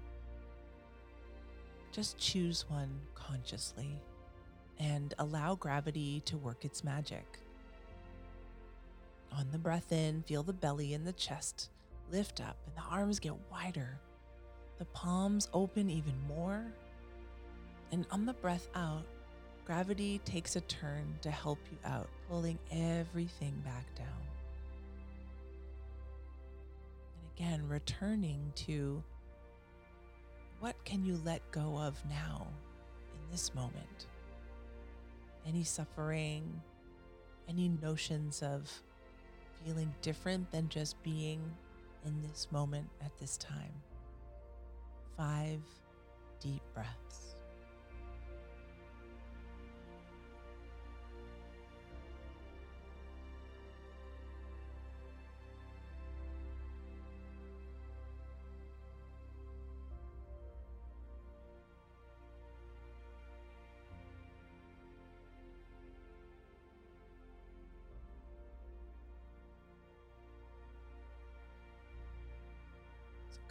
Just 1.93 2.19
choose 2.19 2.65
one 2.69 3.01
consciously 3.15 4.01
and 4.79 5.15
allow 5.19 5.55
gravity 5.55 6.21
to 6.25 6.37
work 6.37 6.65
its 6.65 6.83
magic. 6.83 7.39
On 9.37 9.51
the 9.51 9.59
breath 9.59 9.91
in, 9.93 10.23
feel 10.23 10.43
the 10.43 10.53
belly 10.53 10.95
and 10.95 11.07
the 11.07 11.13
chest 11.13 11.71
lift 12.11 12.41
up 12.41 12.57
and 12.67 12.77
the 12.77 12.89
arms 12.89 13.19
get 13.19 13.35
wider. 13.51 13.99
The 14.79 14.85
palms 14.87 15.49
open 15.53 15.91
even 15.91 16.15
more. 16.29 16.65
And 17.91 18.07
on 18.11 18.27
the 18.27 18.35
breath 18.35 18.69
out, 18.75 19.05
gravity 19.65 20.21
takes 20.25 20.57
a 20.57 20.61
turn 20.63 21.19
to 21.23 21.31
help 21.31 21.59
you 21.71 21.79
out, 21.85 22.09
pulling 22.29 22.59
everything 22.71 23.55
back 23.65 23.93
down. 23.97 24.07
And 27.17 27.31
again, 27.37 27.69
returning 27.69 28.53
to 28.57 29.03
what 30.61 30.77
can 30.85 31.05
you 31.05 31.21
let 31.25 31.49
go 31.51 31.77
of 31.77 32.01
now 32.09 32.47
in 33.13 33.31
this 33.31 33.55
moment? 33.55 34.07
Any 35.47 35.65
suffering, 35.65 36.63
any 37.49 37.69
notions 37.69 38.43
of 38.43 38.71
feeling 39.65 39.93
different 40.03 40.51
than 40.51 40.69
just 40.69 41.03
being 41.03 41.41
in 42.07 42.23
this 42.23 42.49
moment 42.51 42.89
at 43.05 43.17
this 43.19 43.37
time. 43.37 43.73
Five 45.17 45.61
deep 46.41 46.63
breaths. 46.75 47.34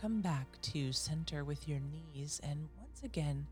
Come 0.03 0.19
back 0.19 0.59
to 0.61 0.91
center 0.91 1.45
with 1.45 1.65
your 1.65 1.79
knees. 1.79 2.41
And 2.43 2.67
once 2.77 3.03
again, 3.05 3.47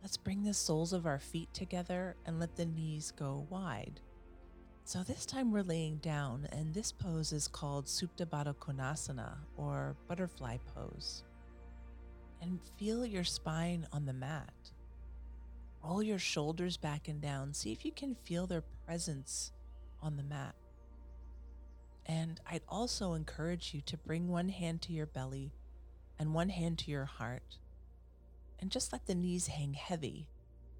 let's 0.00 0.16
bring 0.16 0.42
the 0.42 0.54
soles 0.54 0.94
of 0.94 1.04
our 1.04 1.18
feet 1.18 1.52
together 1.52 2.16
and 2.24 2.40
let 2.40 2.56
the 2.56 2.64
knees 2.64 3.12
go 3.18 3.46
wide. 3.50 4.00
So 4.84 5.02
this 5.02 5.26
time 5.26 5.52
we're 5.52 5.62
laying 5.62 5.98
down, 5.98 6.48
and 6.52 6.72
this 6.72 6.90
pose 6.90 7.34
is 7.34 7.46
called 7.46 7.84
Supta 7.84 8.24
Baddha 8.24 8.54
Konasana 8.54 9.34
or 9.58 9.94
butterfly 10.08 10.56
pose. 10.74 11.22
And 12.40 12.60
feel 12.78 13.04
your 13.04 13.24
spine 13.24 13.86
on 13.92 14.06
the 14.06 14.14
mat. 14.14 14.54
Roll 15.84 16.02
your 16.02 16.18
shoulders 16.18 16.78
back 16.78 17.08
and 17.08 17.20
down. 17.20 17.52
See 17.52 17.72
if 17.72 17.84
you 17.84 17.92
can 17.92 18.14
feel 18.14 18.46
their 18.46 18.64
presence 18.86 19.52
on 20.02 20.16
the 20.16 20.22
mat. 20.22 20.54
And 22.06 22.40
I'd 22.50 22.62
also 22.70 23.12
encourage 23.12 23.74
you 23.74 23.82
to 23.82 23.98
bring 23.98 24.28
one 24.28 24.48
hand 24.48 24.80
to 24.82 24.94
your 24.94 25.04
belly 25.04 25.52
and 26.20 26.34
one 26.34 26.50
hand 26.50 26.78
to 26.78 26.90
your 26.90 27.06
heart. 27.06 27.56
And 28.60 28.70
just 28.70 28.92
let 28.92 29.06
the 29.06 29.14
knees 29.14 29.46
hang 29.46 29.72
heavy, 29.72 30.28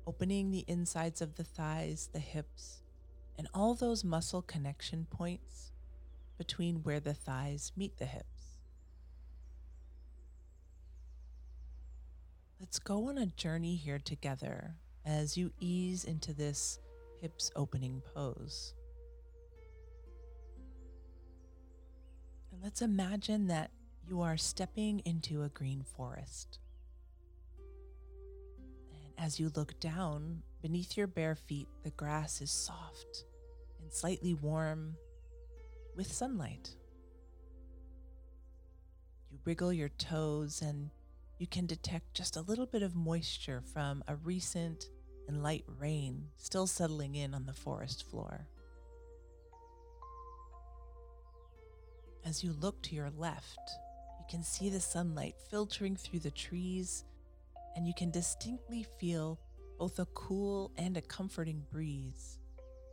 opening 0.07 0.51
the 0.51 0.67
insides 0.69 1.23
of 1.23 1.37
the 1.37 1.45
thighs, 1.45 2.11
the 2.13 2.19
hips, 2.19 2.83
and 3.39 3.49
all 3.55 3.75
those 3.75 4.05
muscle 4.05 4.43
connection 4.43 5.07
points 5.11 5.73
between 6.37 6.83
where 6.83 7.01
the 7.01 7.15
thighs 7.15 7.73
meet 7.75 7.97
the 7.97 8.05
hips. 8.05 8.59
Let's 12.61 12.79
go 12.79 13.09
on 13.09 13.17
a 13.17 13.25
journey 13.25 13.77
here 13.77 13.99
together 13.99 14.75
as 15.07 15.39
you 15.39 15.53
ease 15.59 16.05
into 16.05 16.35
this 16.35 16.79
hips 17.23 17.51
opening 17.57 18.03
pose. 18.15 18.75
And 22.53 22.63
let's 22.63 22.83
imagine 22.83 23.47
that 23.47 23.71
you 24.07 24.21
are 24.23 24.37
stepping 24.37 25.01
into 25.05 25.43
a 25.43 25.49
green 25.49 25.83
forest. 25.83 26.59
And 28.93 29.13
as 29.25 29.39
you 29.39 29.51
look 29.55 29.79
down, 29.81 30.43
beneath 30.63 30.97
your 30.97 31.07
bare 31.07 31.37
feet, 31.37 31.69
the 31.85 31.91
grass 31.91 32.41
is 32.41 32.51
soft 32.51 33.25
and 33.81 33.93
slightly 33.93 34.35
warm 34.35 34.97
with 35.97 36.13
sunlight. 36.13 36.75
You 39.31 39.39
wriggle 39.45 39.73
your 39.73 39.91
toes 39.91 40.63
and 40.63 40.91
you 41.39 41.47
can 41.47 41.67
detect 41.67 42.15
just 42.15 42.37
a 42.37 42.43
little 42.43 42.67
bit 42.67 42.83
of 42.83 42.95
moisture 42.95 43.63
from 43.73 44.05
a 44.09 44.17
recent 44.17 44.87
and 45.29 45.43
light 45.43 45.65
rain 45.79 46.27
still 46.37 46.67
settling 46.67 47.15
in 47.15 47.35
on 47.35 47.47
the 47.47 47.53
forest 47.53 48.09
floor. 48.11 48.47
As 52.25 52.45
you 52.45 52.53
look 52.61 52.83
to 52.83 52.95
your 52.95 53.11
left, 53.17 53.59
can 54.31 54.45
see 54.45 54.69
the 54.69 54.81
sunlight 54.81 55.35
filtering 55.51 55.97
through 55.97 56.21
the 56.21 56.31
trees, 56.31 57.05
and 57.75 57.85
you 57.85 57.93
can 57.93 58.13
distinctly 58.13 58.87
feel 59.01 59.41
both 59.77 59.99
a 59.99 60.07
cool 60.15 60.71
and 60.79 60.97
a 60.97 61.03
comforting 61.03 61.65
breeze 61.73 62.39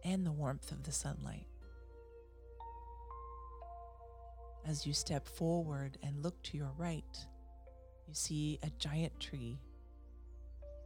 and 0.04 0.26
the 0.26 0.32
warmth 0.32 0.72
of 0.72 0.82
the 0.82 0.92
sunlight. 0.92 1.46
As 4.66 4.88
you 4.88 4.94
step 4.94 5.28
forward 5.28 6.00
and 6.02 6.24
look 6.24 6.42
to 6.44 6.58
your 6.58 6.72
right, 6.76 7.06
you 8.08 8.16
see 8.16 8.58
a 8.64 8.72
giant 8.80 9.20
tree, 9.20 9.60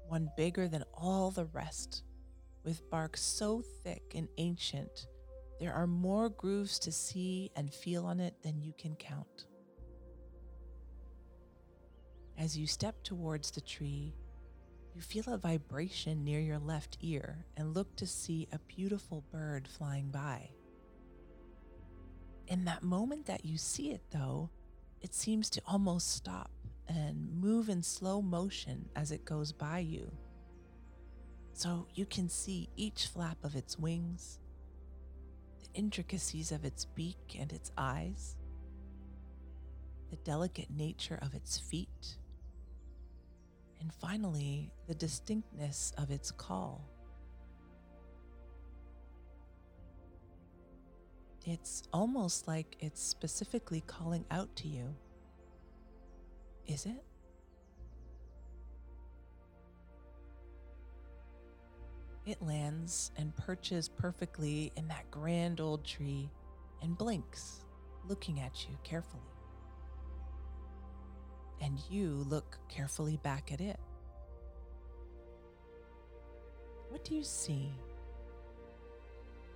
one 0.09 0.29
bigger 0.35 0.67
than 0.67 0.83
all 0.93 1.31
the 1.31 1.45
rest, 1.45 2.03
with 2.65 2.89
bark 2.89 3.15
so 3.15 3.63
thick 3.83 4.11
and 4.15 4.27
ancient, 4.37 5.07
there 5.61 5.73
are 5.73 5.87
more 5.87 6.29
grooves 6.29 6.77
to 6.79 6.91
see 6.91 7.51
and 7.55 7.73
feel 7.73 8.05
on 8.05 8.19
it 8.19 8.35
than 8.43 8.61
you 8.61 8.73
can 8.77 8.95
count. 8.95 9.45
As 12.41 12.57
you 12.57 12.65
step 12.65 13.03
towards 13.03 13.51
the 13.51 13.61
tree, 13.61 14.15
you 14.95 15.01
feel 15.01 15.25
a 15.27 15.37
vibration 15.37 16.23
near 16.23 16.39
your 16.39 16.57
left 16.57 16.97
ear 17.01 17.45
and 17.55 17.75
look 17.75 17.95
to 17.97 18.07
see 18.07 18.47
a 18.51 18.57
beautiful 18.67 19.23
bird 19.31 19.67
flying 19.67 20.09
by. 20.09 20.49
In 22.47 22.65
that 22.65 22.81
moment 22.81 23.27
that 23.27 23.45
you 23.45 23.59
see 23.59 23.91
it, 23.91 24.01
though, 24.09 24.49
it 25.01 25.13
seems 25.13 25.51
to 25.51 25.61
almost 25.67 26.15
stop 26.15 26.49
and 26.87 27.31
move 27.39 27.69
in 27.69 27.83
slow 27.83 28.23
motion 28.23 28.89
as 28.95 29.11
it 29.11 29.23
goes 29.23 29.51
by 29.51 29.77
you. 29.77 30.11
so 31.53 31.85
you 31.93 32.05
can 32.07 32.27
see 32.29 32.69
each 32.75 33.07
flap 33.07 33.37
of 33.43 33.55
its 33.55 33.77
wings, 33.77 34.39
the 35.59 35.67
intricacies 35.75 36.51
of 36.51 36.65
its 36.65 36.85
beak 36.85 37.37
and 37.39 37.53
its 37.53 37.71
eyes, 37.77 38.35
the 40.09 40.15
delicate 40.17 40.71
nature 40.71 41.19
of 41.21 41.35
its 41.35 41.59
feet, 41.59 42.17
and 43.81 43.91
finally, 43.91 44.71
the 44.87 44.93
distinctness 44.93 45.91
of 45.97 46.11
its 46.11 46.29
call. 46.29 46.87
It's 51.45 51.81
almost 51.91 52.47
like 52.47 52.77
it's 52.79 53.01
specifically 53.01 53.81
calling 53.87 54.23
out 54.29 54.55
to 54.57 54.67
you. 54.67 54.93
Is 56.67 56.85
it? 56.85 57.03
It 62.27 62.39
lands 62.39 63.11
and 63.17 63.35
perches 63.35 63.89
perfectly 63.89 64.71
in 64.75 64.87
that 64.89 65.09
grand 65.09 65.59
old 65.59 65.83
tree 65.83 66.29
and 66.83 66.95
blinks, 66.95 67.65
looking 68.07 68.39
at 68.39 68.67
you 68.69 68.77
carefully. 68.83 69.30
And 71.61 71.79
you 71.89 72.25
look 72.27 72.57
carefully 72.67 73.17
back 73.17 73.51
at 73.51 73.61
it. 73.61 73.79
What 76.89 77.05
do 77.05 77.15
you 77.15 77.23
see? 77.23 77.71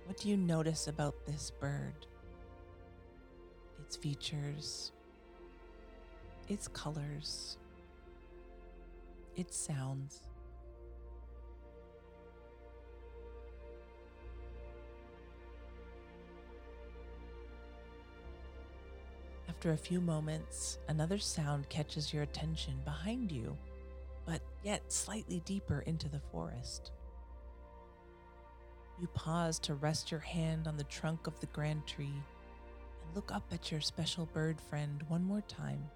What 0.06 0.16
do 0.16 0.28
you 0.28 0.36
notice 0.36 0.86
about 0.86 1.26
this 1.26 1.50
bird? 1.60 2.06
Its 3.80 3.96
features, 3.96 4.92
its 6.48 6.68
colors, 6.68 7.58
its 9.34 9.56
sounds. 9.56 10.20
After 19.56 19.72
a 19.72 19.78
few 19.78 20.02
moments, 20.02 20.76
another 20.86 21.16
sound 21.16 21.70
catches 21.70 22.12
your 22.12 22.22
attention 22.22 22.74
behind 22.84 23.32
you, 23.32 23.56
but 24.26 24.42
yet 24.62 24.92
slightly 24.92 25.40
deeper 25.46 25.80
into 25.80 26.10
the 26.10 26.20
forest. 26.30 26.92
You 29.00 29.06
pause 29.14 29.58
to 29.60 29.72
rest 29.74 30.10
your 30.10 30.20
hand 30.20 30.68
on 30.68 30.76
the 30.76 30.84
trunk 30.84 31.26
of 31.26 31.40
the 31.40 31.46
grand 31.46 31.86
tree 31.86 32.04
and 32.04 33.14
look 33.14 33.32
up 33.32 33.44
at 33.50 33.72
your 33.72 33.80
special 33.80 34.26
bird 34.26 34.60
friend 34.60 35.02
one 35.08 35.24
more 35.24 35.42
time 35.48 35.88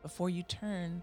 before 0.00 0.30
you 0.30 0.42
turn 0.44 1.02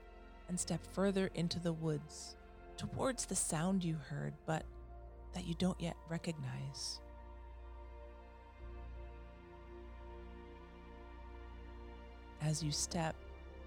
and 0.49 0.59
step 0.59 0.83
further 0.93 1.29
into 1.35 1.59
the 1.59 1.73
woods 1.73 2.35
towards 2.75 3.27
the 3.27 3.35
sound 3.35 3.83
you 3.83 3.97
heard 4.09 4.33
but 4.47 4.63
that 5.35 5.45
you 5.45 5.53
don't 5.59 5.79
yet 5.79 5.95
recognize. 6.09 7.01
As 12.43 12.61
you 12.61 12.71
step, 12.71 13.15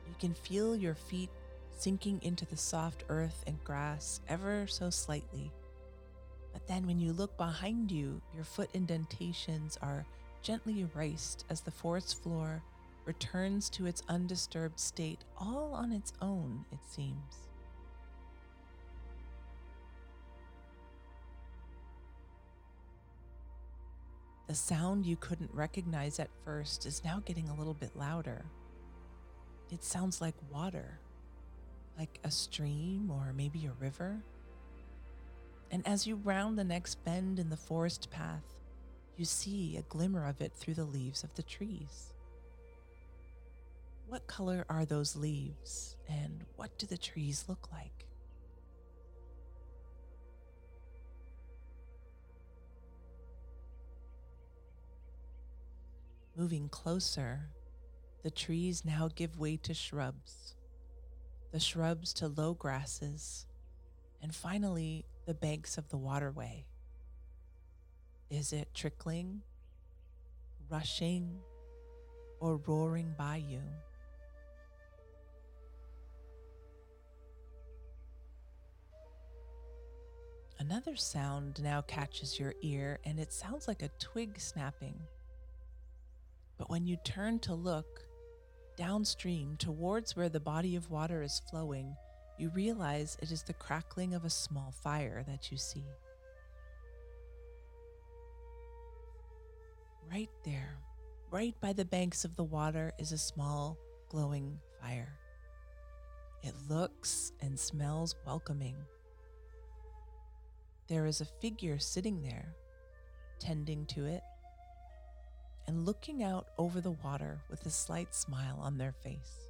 you 0.07 0.15
can 0.21 0.35
feel 0.35 0.77
your 0.77 0.95
feet 0.95 1.31
sinking 1.79 2.21
into 2.23 2.45
the 2.45 2.57
soft 2.57 3.05
earth 3.09 3.43
and 3.47 3.63
grass 3.65 4.21
ever 4.29 4.67
so 4.67 4.91
slightly. 4.91 5.51
But 6.53 6.67
then 6.67 6.87
when 6.87 7.01
you 7.01 7.13
look 7.13 7.37
behind 7.37 7.91
you, 7.91 8.21
your 8.35 8.45
foot 8.45 8.71
indentations 8.75 9.79
are 9.81 10.07
gently 10.43 10.81
erased 10.81 11.45
as 11.51 11.61
the 11.61 11.71
forest 11.71 12.23
floor 12.23 12.63
returns 13.07 13.71
to 13.71 13.87
its 13.87 14.03
undisturbed 14.09 14.79
state 14.79 15.21
all 15.39 15.73
on 15.75 15.93
its 15.93 16.13
own, 16.21 16.65
it 16.71 16.79
seems. 16.89 17.47
The 24.49 24.55
sound 24.55 25.07
you 25.07 25.17
couldn't 25.17 25.51
recognize 25.53 26.21
at 26.21 26.31
first 26.45 26.87
is 26.87 27.03
now 27.05 27.21
getting 27.25 27.49
a 27.49 27.55
little 27.55 27.75
bit 27.75 27.97
louder. 27.97 28.45
It 29.71 29.83
sounds 29.85 30.21
like 30.21 30.35
water, 30.51 30.99
like 31.99 32.21
a 32.25 32.31
stream 32.31 33.11
or 33.11 33.33
maybe 33.33 33.67
a 33.67 33.83
river. 33.83 34.23
And 35.71 35.87
as 35.87 36.07
you 36.07 36.17
round 36.17 36.59
the 36.59 36.65
next 36.65 37.05
bend 37.05 37.39
in 37.39 37.51
the 37.51 37.57
forest 37.57 38.11
path, 38.11 38.45
you 39.17 39.25
see 39.25 39.77
a 39.77 39.83
glimmer 39.83 40.27
of 40.27 40.41
it 40.41 40.53
through 40.53 40.75
the 40.75 40.85
leaves 40.85 41.25
of 41.25 41.35
the 41.35 41.43
trees. 41.43 42.13
What 44.09 44.29
color 44.29 44.65
are 44.69 44.85
those 44.85 45.17
leaves, 45.17 45.97
and 46.09 46.45
what 46.55 46.79
do 46.79 46.87
the 46.87 46.97
trees 46.97 47.47
look 47.49 47.73
like? 47.73 48.07
Moving 56.37 56.69
closer, 56.69 57.49
the 58.27 58.31
trees 58.33 58.85
now 58.85 59.09
give 59.15 59.39
way 59.39 59.57
to 59.57 59.73
shrubs, 59.73 60.57
the 61.53 61.61
shrubs 61.61 62.13
to 62.13 62.27
low 62.27 62.55
grasses, 62.55 63.47
and 64.21 64.35
finally 64.35 65.05
the 65.27 65.35
banks 65.35 65.79
of 65.79 65.89
the 65.91 65.97
waterway. 65.97 66.67
Is 68.29 68.53
it 68.53 68.75
trickling, 68.75 69.43
rushing, 70.69 71.39
or 72.41 72.57
roaring 72.67 73.15
by 73.17 73.37
you? 73.37 73.63
Another 80.59 80.97
sound 80.97 81.63
now 81.63 81.81
catches 81.83 82.41
your 82.41 82.55
ear, 82.63 82.99
and 83.05 83.21
it 83.21 83.33
sounds 83.33 83.69
like 83.69 83.85
a 83.85 83.91
twig 84.01 84.41
snapping. 84.41 84.99
But 86.59 86.69
when 86.69 86.87
you 86.87 86.97
turn 87.05 87.39
to 87.41 87.55
look, 87.55 88.06
Downstream, 88.77 89.57
towards 89.57 90.15
where 90.15 90.29
the 90.29 90.39
body 90.39 90.77
of 90.77 90.91
water 90.91 91.23
is 91.23 91.41
flowing, 91.51 91.97
you 92.39 92.51
realize 92.51 93.17
it 93.23 93.31
is 93.31 93.43
the 93.43 93.55
crackling 93.55 94.13
of 94.13 94.27
a 94.27 94.31
small 94.31 94.71
fire 94.71 95.25
that 95.27 95.51
you 95.51 95.57
see. 95.57 95.87
Right 100.11 100.29
there, 100.45 100.77
right 101.31 101.55
by 101.61 101.73
the 101.73 101.87
banks 101.87 102.27
of 102.27 102.37
the 102.37 102.45
water, 102.45 102.93
is 102.99 103.13
a 103.13 103.19
small 103.19 103.79
glowing 104.11 104.59
fire. 104.83 105.19
It 106.43 106.55
looks 106.69 107.33
and 107.41 107.59
smells 107.59 108.15
welcoming. 108.27 108.77
There 110.87 111.07
is 111.07 111.23
a 111.23 111.25
figure 111.41 111.79
sitting 111.79 112.21
there, 112.21 112.55
tending 113.41 113.87
to 113.87 114.05
it 114.05 114.23
and 115.67 115.85
looking 115.85 116.23
out 116.23 116.49
over 116.59 116.81
the 116.81 116.93
water 116.93 117.41
with 117.51 117.65
a 117.67 117.71
slight 117.71 118.15
smile 118.15 118.59
on 118.61 118.79
their 118.79 118.93
face. 118.93 119.49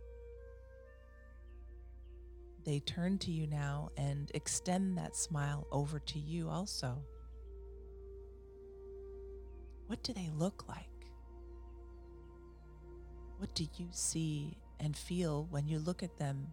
They 2.64 2.80
turn 2.80 3.18
to 3.18 3.30
you 3.30 3.46
now 3.46 3.90
and 3.96 4.30
extend 4.34 4.98
that 4.98 5.16
smile 5.16 5.66
over 5.70 6.00
to 6.00 6.18
you 6.18 6.48
also. 6.48 6.98
What 9.86 10.02
do 10.02 10.12
they 10.12 10.30
look 10.34 10.68
like? 10.68 10.88
What 13.38 13.54
do 13.54 13.66
you 13.76 13.88
see 13.92 14.56
and 14.80 14.96
feel 14.96 15.46
when 15.50 15.68
you 15.68 15.78
look 15.78 16.02
at 16.02 16.16
them 16.16 16.48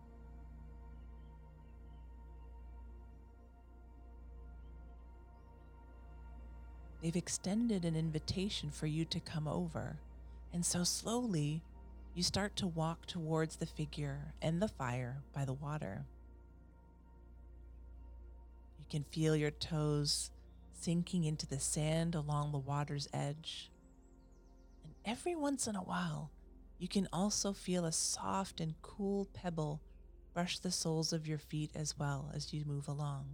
They've 7.03 7.15
extended 7.17 7.83
an 7.83 7.97
invitation 7.97 8.71
for 8.71 8.87
you 8.87 9.03
to 9.05 9.19
come 9.19 9.45
over. 9.45 9.97
And 10.53 10.65
so 10.65 10.85
slowly, 10.85 11.61
you 12.15 12.23
start 12.23 12.55
to 12.55 12.67
walk 12.67 13.05
towards 13.07 13.57
the 13.57 13.65
figure 13.65 14.33
and 14.41 14.61
the 14.61 14.69
fire 14.69 15.17
by 15.35 15.43
the 15.43 15.51
water. 15.51 16.05
You 18.79 18.85
can 18.89 19.03
feel 19.03 19.35
your 19.35 19.51
toes 19.51 20.31
sinking 20.71 21.25
into 21.25 21.45
the 21.45 21.59
sand 21.59 22.15
along 22.15 22.53
the 22.53 22.57
water's 22.57 23.09
edge. 23.13 23.69
And 24.85 24.93
every 25.03 25.35
once 25.35 25.67
in 25.67 25.75
a 25.75 25.83
while, 25.83 26.31
you 26.79 26.87
can 26.87 27.09
also 27.11 27.51
feel 27.51 27.83
a 27.83 27.91
soft 27.91 28.61
and 28.61 28.75
cool 28.81 29.27
pebble 29.33 29.81
brush 30.33 30.57
the 30.57 30.71
soles 30.71 31.11
of 31.11 31.27
your 31.27 31.37
feet 31.37 31.71
as 31.75 31.99
well 31.99 32.31
as 32.33 32.53
you 32.53 32.63
move 32.63 32.87
along. 32.87 33.25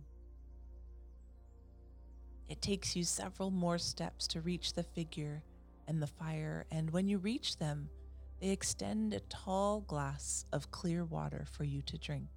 It 2.50 2.64
takes 2.64 2.96
you 2.96 3.04
several 3.04 3.52
more 3.52 3.78
steps 3.78 4.26
to 4.30 4.42
reach 4.42 4.74
the 4.74 4.82
figure 4.84 5.44
and 5.88 6.02
the 6.02 6.08
fire, 6.08 6.66
and 6.72 6.90
when 6.90 7.08
you 7.08 7.20
reach 7.20 7.58
them, 7.58 7.90
they 8.42 8.50
extend 8.50 9.14
a 9.14 9.20
tall 9.22 9.82
glass 9.82 10.46
of 10.52 10.72
clear 10.72 11.06
water 11.06 11.46
for 11.52 11.64
you 11.64 11.84
to 11.84 11.98
drink. 11.98 12.30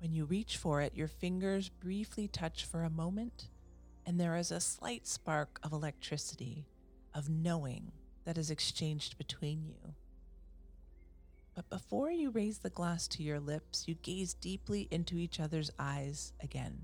When 0.00 0.12
you 0.12 0.24
reach 0.24 0.56
for 0.56 0.82
it, 0.82 0.94
your 0.96 1.08
fingers 1.08 1.68
briefly 1.68 2.26
touch 2.26 2.64
for 2.64 2.82
a 2.82 2.90
moment, 2.90 3.48
and 4.04 4.20
there 4.20 4.36
is 4.36 4.50
a 4.50 4.60
slight 4.60 5.06
spark 5.06 5.60
of 5.62 5.72
electricity, 5.72 6.66
of 7.14 7.28
knowing 7.28 7.92
that 8.24 8.36
is 8.36 8.50
exchanged 8.50 9.16
between 9.16 9.64
you. 9.64 9.94
But 11.56 11.70
before 11.70 12.10
you 12.10 12.28
raise 12.30 12.58
the 12.58 12.68
glass 12.68 13.08
to 13.08 13.22
your 13.22 13.40
lips, 13.40 13.88
you 13.88 13.94
gaze 14.02 14.34
deeply 14.34 14.88
into 14.90 15.16
each 15.16 15.40
other's 15.40 15.70
eyes 15.78 16.34
again. 16.42 16.82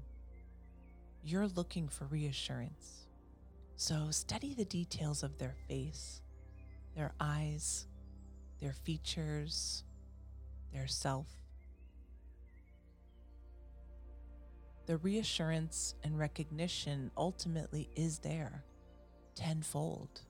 You're 1.22 1.46
looking 1.46 1.88
for 1.88 2.06
reassurance. 2.06 3.06
So 3.76 4.06
study 4.10 4.54
the 4.54 4.64
details 4.64 5.22
of 5.22 5.36
their 5.36 5.54
face, 5.68 6.22
their 6.96 7.12
eyes, 7.20 7.86
their 8.62 8.72
features, 8.72 9.84
their 10.72 10.88
self. 10.88 11.26
The 14.86 14.96
reassurance 14.96 15.96
and 16.02 16.18
recognition 16.18 17.10
ultimately 17.14 17.90
is 17.94 18.20
there, 18.20 18.64
tenfold. 19.34 20.22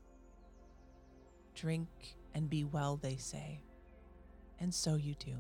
Drink 1.55 2.16
and 2.34 2.51
be 2.51 2.64
well, 2.64 2.97
they 2.97 3.16
say 3.16 3.61
and 4.63 4.73
so 4.73 4.95
you 4.95 5.15
do. 5.19 5.35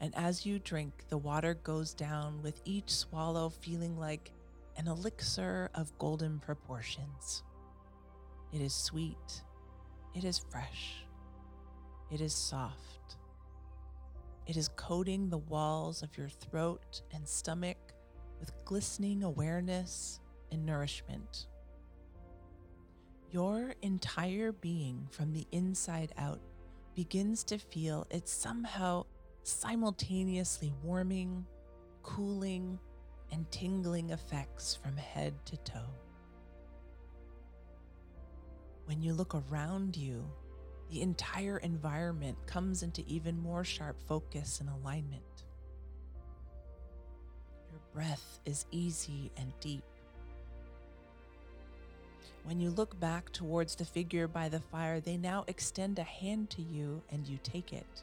And 0.00 0.12
as 0.16 0.44
you 0.44 0.58
drink, 0.58 1.04
the 1.08 1.16
water 1.16 1.54
goes 1.54 1.94
down 1.94 2.42
with 2.42 2.60
each 2.64 2.90
swallow 2.90 3.48
feeling 3.48 3.96
like 3.96 4.32
an 4.76 4.88
elixir 4.88 5.70
of 5.74 5.96
golden 5.98 6.40
proportions. 6.40 7.44
It 8.52 8.60
is 8.60 8.74
sweet, 8.74 9.42
it 10.14 10.24
is 10.24 10.38
fresh, 10.50 11.04
it 12.10 12.20
is 12.20 12.34
soft. 12.34 13.16
It 14.46 14.56
is 14.56 14.68
coating 14.76 15.28
the 15.28 15.38
walls 15.38 16.02
of 16.02 16.16
your 16.16 16.30
throat 16.30 17.02
and 17.12 17.28
stomach 17.28 17.76
with 18.40 18.50
glistening 18.64 19.22
awareness 19.22 20.20
and 20.50 20.64
nourishment. 20.64 21.48
Your 23.30 23.74
entire 23.82 24.52
being 24.52 25.06
from 25.10 25.32
the 25.32 25.46
inside 25.52 26.12
out 26.16 26.40
begins 26.94 27.44
to 27.44 27.58
feel 27.58 28.06
its 28.10 28.32
somehow 28.32 29.04
simultaneously 29.42 30.72
warming, 30.82 31.44
cooling, 32.02 32.78
and 33.30 33.50
tingling 33.50 34.10
effects 34.10 34.74
from 34.74 34.96
head 34.96 35.34
to 35.44 35.58
toe. 35.58 35.90
When 38.86 39.02
you 39.02 39.12
look 39.12 39.34
around 39.34 39.94
you, 39.94 40.24
the 40.90 41.02
entire 41.02 41.58
environment 41.58 42.38
comes 42.46 42.82
into 42.82 43.04
even 43.06 43.38
more 43.38 43.62
sharp 43.62 44.00
focus 44.08 44.60
and 44.60 44.70
alignment. 44.70 45.22
Your 47.70 47.80
breath 47.92 48.40
is 48.46 48.64
easy 48.70 49.30
and 49.36 49.52
deep. 49.60 49.84
When 52.44 52.60
you 52.60 52.70
look 52.70 52.98
back 52.98 53.30
towards 53.32 53.74
the 53.74 53.84
figure 53.84 54.26
by 54.26 54.48
the 54.48 54.60
fire, 54.60 55.00
they 55.00 55.16
now 55.16 55.44
extend 55.48 55.98
a 55.98 56.02
hand 56.02 56.50
to 56.50 56.62
you 56.62 57.02
and 57.10 57.26
you 57.26 57.38
take 57.42 57.72
it. 57.72 58.02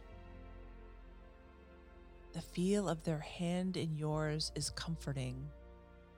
The 2.34 2.42
feel 2.42 2.90
of 2.90 3.04
their 3.04 3.20
hand 3.20 3.78
in 3.78 3.98
yours 3.98 4.52
is 4.56 4.70
comforting, 4.70 5.50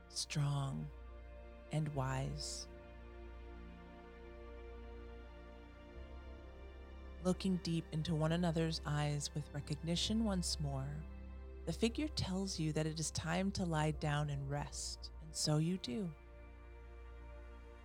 strong, 0.10 0.88
and 1.72 1.88
wise. 1.96 2.68
Looking 7.24 7.60
deep 7.64 7.86
into 7.92 8.16
one 8.16 8.32
another's 8.32 8.82
eyes 8.86 9.30
with 9.36 9.54
recognition 9.54 10.24
once 10.24 10.58
more, 10.60 10.90
the 11.66 11.74
figure 11.74 12.08
tells 12.10 12.60
you 12.60 12.74
that 12.74 12.88
it 12.88 13.00
is 13.00 13.12
time 13.12 13.52
to 13.52 13.64
lie 13.64 13.92
down 13.92 14.30
and 14.30 14.50
rest, 14.50 15.12
and 15.22 15.36
so 15.36 15.58
you 15.58 15.78
do 15.78 16.10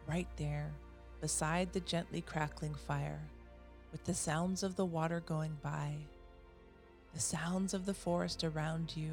right 0.07 0.29
there 0.37 0.71
beside 1.21 1.73
the 1.73 1.81
gently 1.81 2.21
crackling 2.21 2.75
fire, 2.75 3.21
with 3.93 4.05
the 4.05 4.15
sounds 4.15 4.63
of 4.63 4.77
the 4.77 4.85
water 4.85 5.21
going 5.21 5.57
by, 5.63 5.95
the 7.15 7.21
sounds 7.21 7.75
of 7.75 7.87
the 7.87 7.95
forest 7.95 8.43
around 8.43 8.97
you, 8.97 9.13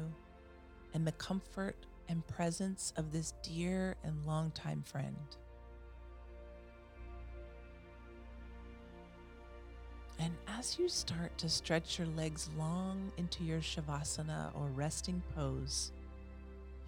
and 0.92 1.06
the 1.06 1.12
comfort 1.12 1.76
and 2.08 2.26
presence 2.26 2.92
of 2.96 3.12
this 3.12 3.34
dear 3.42 3.96
and 4.02 4.26
longtime 4.26 4.82
friend. 4.82 5.16
And 10.18 10.34
as 10.58 10.78
you 10.78 10.88
start 10.88 11.38
to 11.38 11.48
stretch 11.48 11.98
your 11.98 12.08
legs 12.08 12.50
long 12.58 13.10
into 13.16 13.44
your 13.44 13.60
Shavasana 13.60 14.50
or 14.54 14.66
resting 14.74 15.22
pose, 15.34 15.92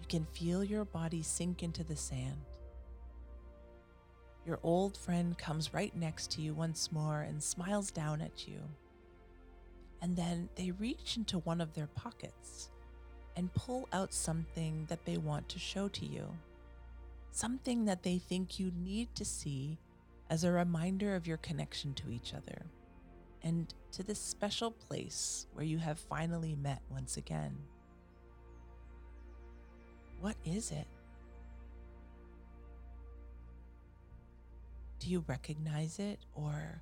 you 0.01 0.07
can 0.07 0.25
feel 0.33 0.63
your 0.63 0.85
body 0.85 1.23
sink 1.23 1.63
into 1.63 1.83
the 1.83 1.95
sand. 1.95 2.35
Your 4.45 4.59
old 4.63 4.97
friend 4.97 5.37
comes 5.37 5.73
right 5.73 5.95
next 5.95 6.31
to 6.31 6.41
you 6.41 6.53
once 6.53 6.91
more 6.91 7.21
and 7.21 7.41
smiles 7.41 7.91
down 7.91 8.21
at 8.21 8.47
you. 8.47 8.59
And 10.01 10.17
then 10.17 10.49
they 10.55 10.71
reach 10.71 11.15
into 11.15 11.39
one 11.39 11.61
of 11.61 11.73
their 11.73 11.87
pockets 11.87 12.69
and 13.37 13.53
pull 13.53 13.87
out 13.93 14.13
something 14.13 14.85
that 14.89 15.05
they 15.05 15.17
want 15.17 15.47
to 15.49 15.59
show 15.59 15.87
to 15.87 16.05
you. 16.05 16.27
Something 17.31 17.85
that 17.85 18.03
they 18.03 18.17
think 18.17 18.59
you 18.59 18.71
need 18.75 19.15
to 19.15 19.25
see 19.25 19.79
as 20.29 20.43
a 20.43 20.51
reminder 20.51 21.15
of 21.15 21.25
your 21.25 21.37
connection 21.37 21.93
to 21.93 22.09
each 22.09 22.33
other 22.33 22.65
and 23.43 23.73
to 23.91 24.03
this 24.03 24.19
special 24.19 24.71
place 24.71 25.47
where 25.53 25.65
you 25.65 25.77
have 25.77 25.99
finally 25.99 26.55
met 26.55 26.81
once 26.89 27.17
again. 27.17 27.55
What 30.19 30.35
is 30.45 30.71
it? 30.71 30.87
Do 35.03 35.09
you 35.09 35.25
recognize 35.27 35.99
it, 35.99 36.19
or 36.33 36.81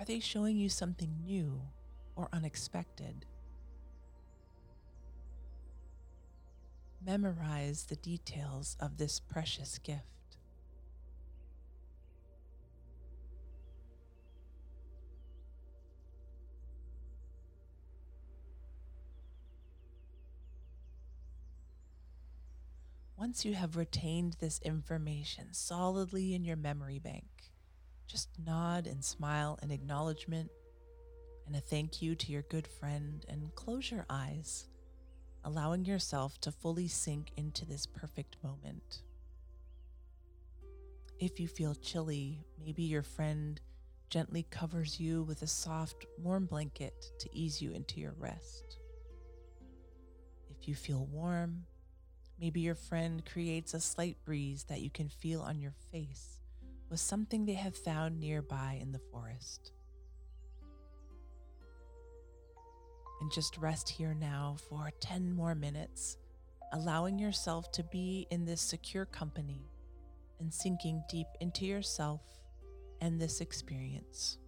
are 0.00 0.04
they 0.04 0.18
showing 0.18 0.56
you 0.56 0.68
something 0.68 1.14
new 1.24 1.60
or 2.16 2.28
unexpected? 2.32 3.26
Memorize 7.06 7.84
the 7.84 7.94
details 7.94 8.76
of 8.80 8.96
this 8.96 9.20
precious 9.20 9.78
gift. 9.78 10.13
Once 23.24 23.42
you 23.42 23.54
have 23.54 23.74
retained 23.74 24.36
this 24.38 24.60
information 24.66 25.46
solidly 25.50 26.34
in 26.34 26.44
your 26.44 26.58
memory 26.58 26.98
bank, 26.98 27.24
just 28.06 28.28
nod 28.44 28.86
and 28.86 29.02
smile 29.02 29.58
in 29.62 29.70
acknowledgement 29.70 30.50
and 31.46 31.56
a 31.56 31.58
thank 31.58 32.02
you 32.02 32.14
to 32.14 32.30
your 32.30 32.42
good 32.50 32.68
friend 32.68 33.24
and 33.30 33.54
close 33.54 33.90
your 33.90 34.04
eyes, 34.10 34.68
allowing 35.42 35.86
yourself 35.86 36.38
to 36.38 36.52
fully 36.52 36.86
sink 36.86 37.30
into 37.38 37.64
this 37.64 37.86
perfect 37.86 38.36
moment. 38.44 39.00
If 41.18 41.40
you 41.40 41.48
feel 41.48 41.74
chilly, 41.74 42.44
maybe 42.62 42.82
your 42.82 43.02
friend 43.02 43.58
gently 44.10 44.46
covers 44.50 45.00
you 45.00 45.22
with 45.22 45.40
a 45.40 45.46
soft, 45.46 46.04
warm 46.18 46.44
blanket 46.44 47.06
to 47.20 47.34
ease 47.34 47.62
you 47.62 47.72
into 47.72 48.00
your 48.00 48.12
rest. 48.18 48.80
If 50.50 50.68
you 50.68 50.74
feel 50.74 51.06
warm, 51.06 51.64
maybe 52.40 52.60
your 52.60 52.74
friend 52.74 53.24
creates 53.24 53.74
a 53.74 53.80
slight 53.80 54.16
breeze 54.24 54.64
that 54.64 54.80
you 54.80 54.90
can 54.90 55.08
feel 55.08 55.40
on 55.40 55.60
your 55.60 55.74
face 55.92 56.40
with 56.90 57.00
something 57.00 57.44
they 57.44 57.54
have 57.54 57.76
found 57.76 58.20
nearby 58.20 58.78
in 58.80 58.92
the 58.92 59.00
forest. 59.10 59.72
And 63.20 63.32
just 63.32 63.56
rest 63.58 63.88
here 63.88 64.14
now 64.14 64.56
for 64.68 64.90
10 65.00 65.32
more 65.32 65.54
minutes, 65.54 66.18
allowing 66.72 67.18
yourself 67.18 67.70
to 67.72 67.82
be 67.84 68.26
in 68.30 68.44
this 68.44 68.60
secure 68.60 69.06
company 69.06 69.66
and 70.40 70.52
sinking 70.52 71.02
deep 71.08 71.28
into 71.40 71.64
yourself 71.64 72.20
and 73.00 73.20
this 73.20 73.40
experience. 73.40 74.38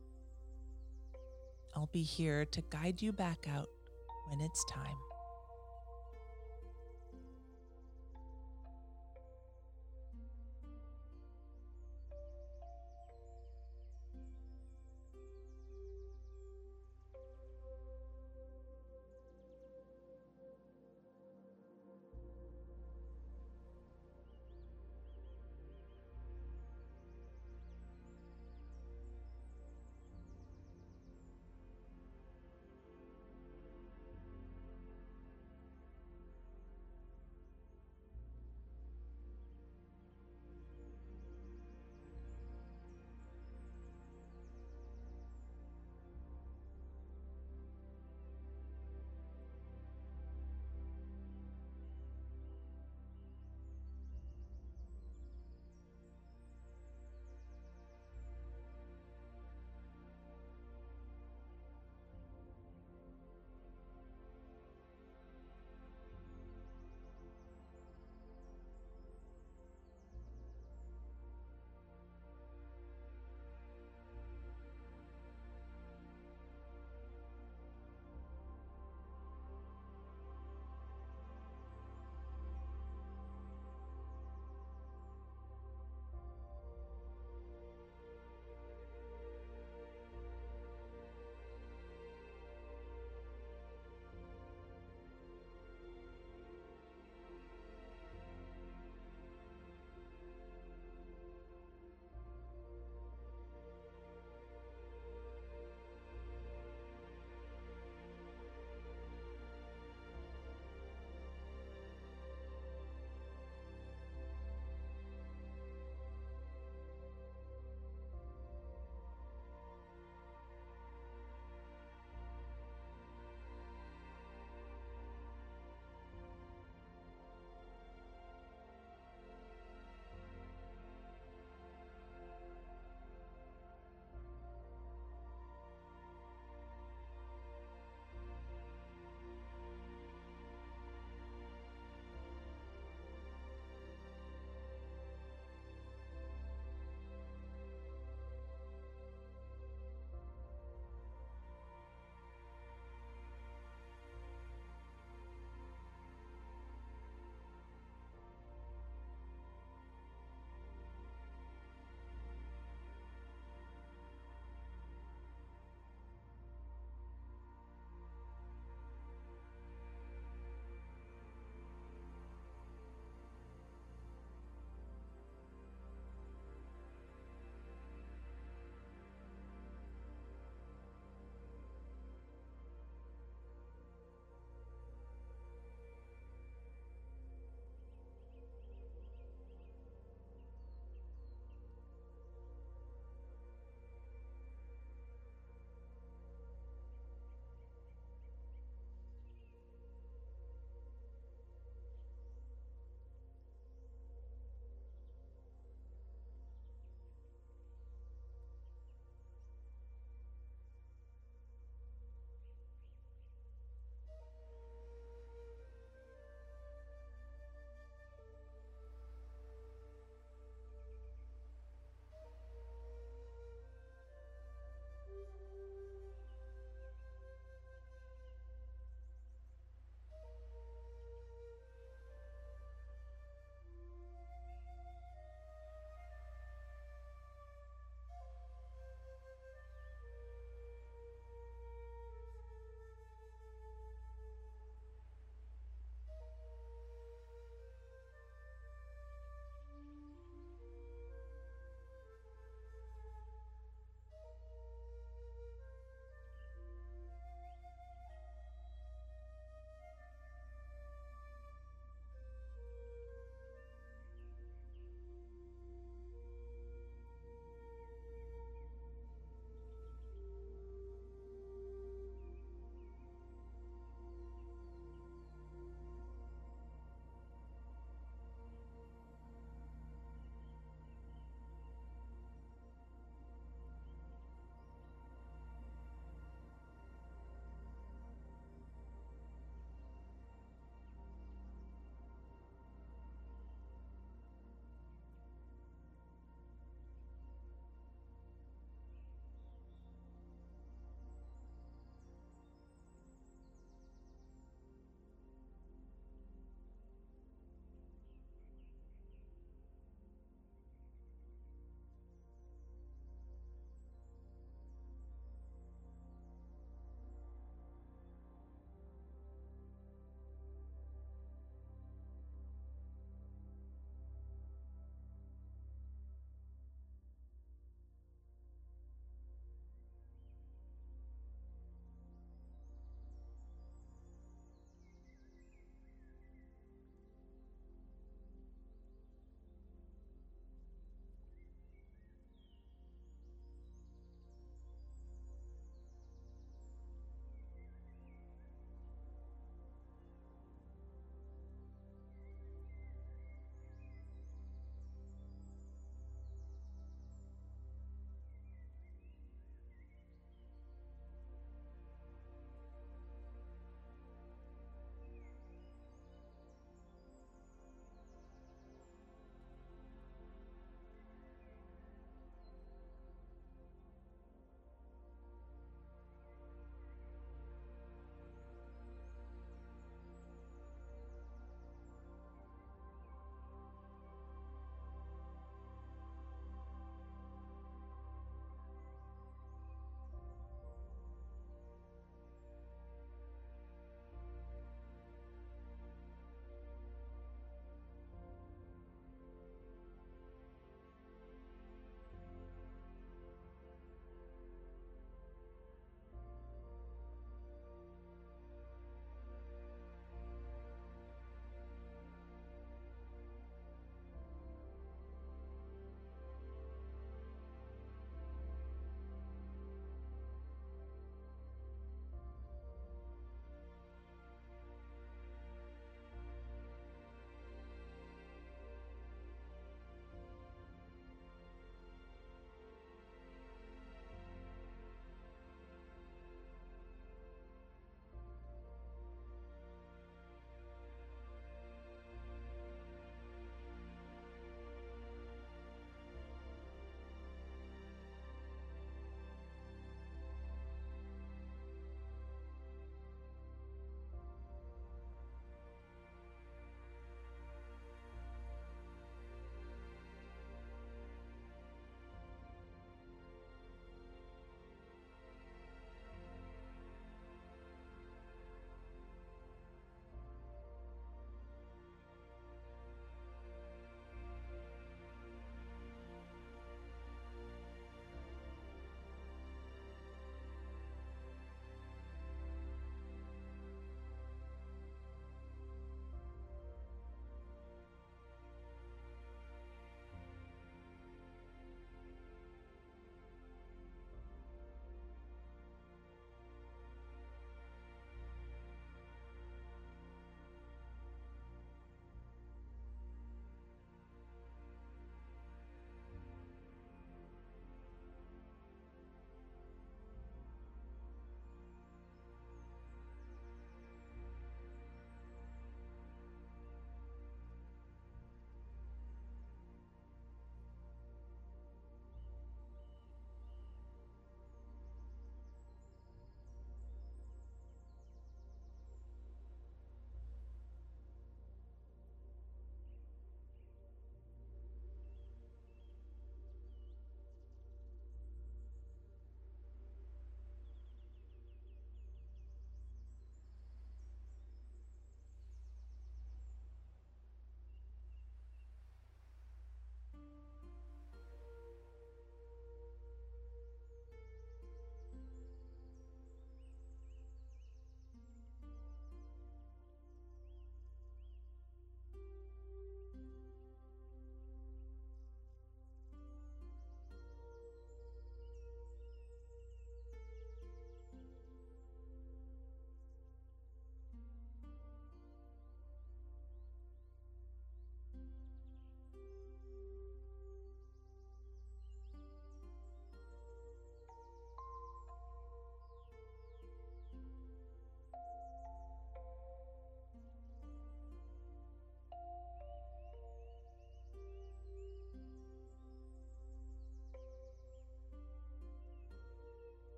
I'll 1.74 1.91
be 1.93 2.03
here 2.03 2.45
to 2.47 2.62
guide 2.70 3.03
you 3.03 3.12
back 3.12 3.47
out 3.49 3.68
when 4.28 4.41
it's 4.41 4.64
time. 4.64 4.97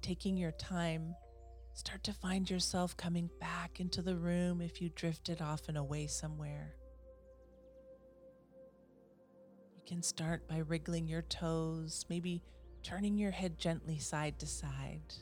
Taking 0.00 0.36
your 0.36 0.52
time, 0.52 1.14
start 1.74 2.02
to 2.04 2.12
find 2.12 2.48
yourself 2.50 2.96
coming 2.96 3.30
back 3.40 3.80
into 3.80 4.02
the 4.02 4.16
room 4.16 4.60
if 4.60 4.80
you 4.80 4.90
drifted 4.94 5.40
off 5.40 5.68
and 5.68 5.76
away 5.76 6.06
somewhere. 6.06 6.74
You 9.76 9.82
can 9.86 10.02
start 10.02 10.48
by 10.48 10.58
wriggling 10.58 11.08
your 11.08 11.22
toes, 11.22 12.04
maybe 12.08 12.42
turning 12.82 13.18
your 13.18 13.30
head 13.30 13.58
gently 13.58 13.98
side 13.98 14.38
to 14.40 14.46
side. 14.46 15.14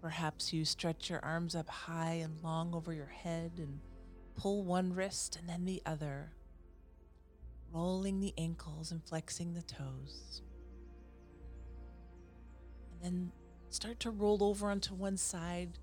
Perhaps 0.00 0.52
you 0.52 0.64
stretch 0.64 1.08
your 1.08 1.24
arms 1.24 1.54
up 1.54 1.68
high 1.68 2.20
and 2.22 2.42
long 2.42 2.74
over 2.74 2.92
your 2.92 3.06
head 3.06 3.52
and 3.56 3.80
pull 4.36 4.64
one 4.64 4.92
wrist 4.92 5.36
and 5.36 5.48
then 5.48 5.64
the 5.64 5.80
other, 5.86 6.32
rolling 7.72 8.20
the 8.20 8.34
ankles 8.36 8.92
and 8.92 9.02
flexing 9.02 9.54
the 9.54 9.62
toes. 9.62 10.42
And 13.04 13.12
then 13.12 13.32
start 13.68 14.00
to 14.00 14.10
roll 14.10 14.42
over 14.42 14.70
onto 14.70 14.94
one 14.94 15.18
side, 15.18 15.78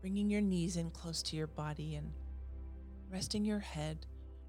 bringing 0.00 0.28
your 0.28 0.40
knees 0.40 0.76
in 0.76 0.90
close 0.90 1.22
to 1.22 1.36
your 1.36 1.46
body 1.46 1.94
and 1.94 2.12
resting 3.08 3.44
your 3.44 3.60
head 3.60 4.04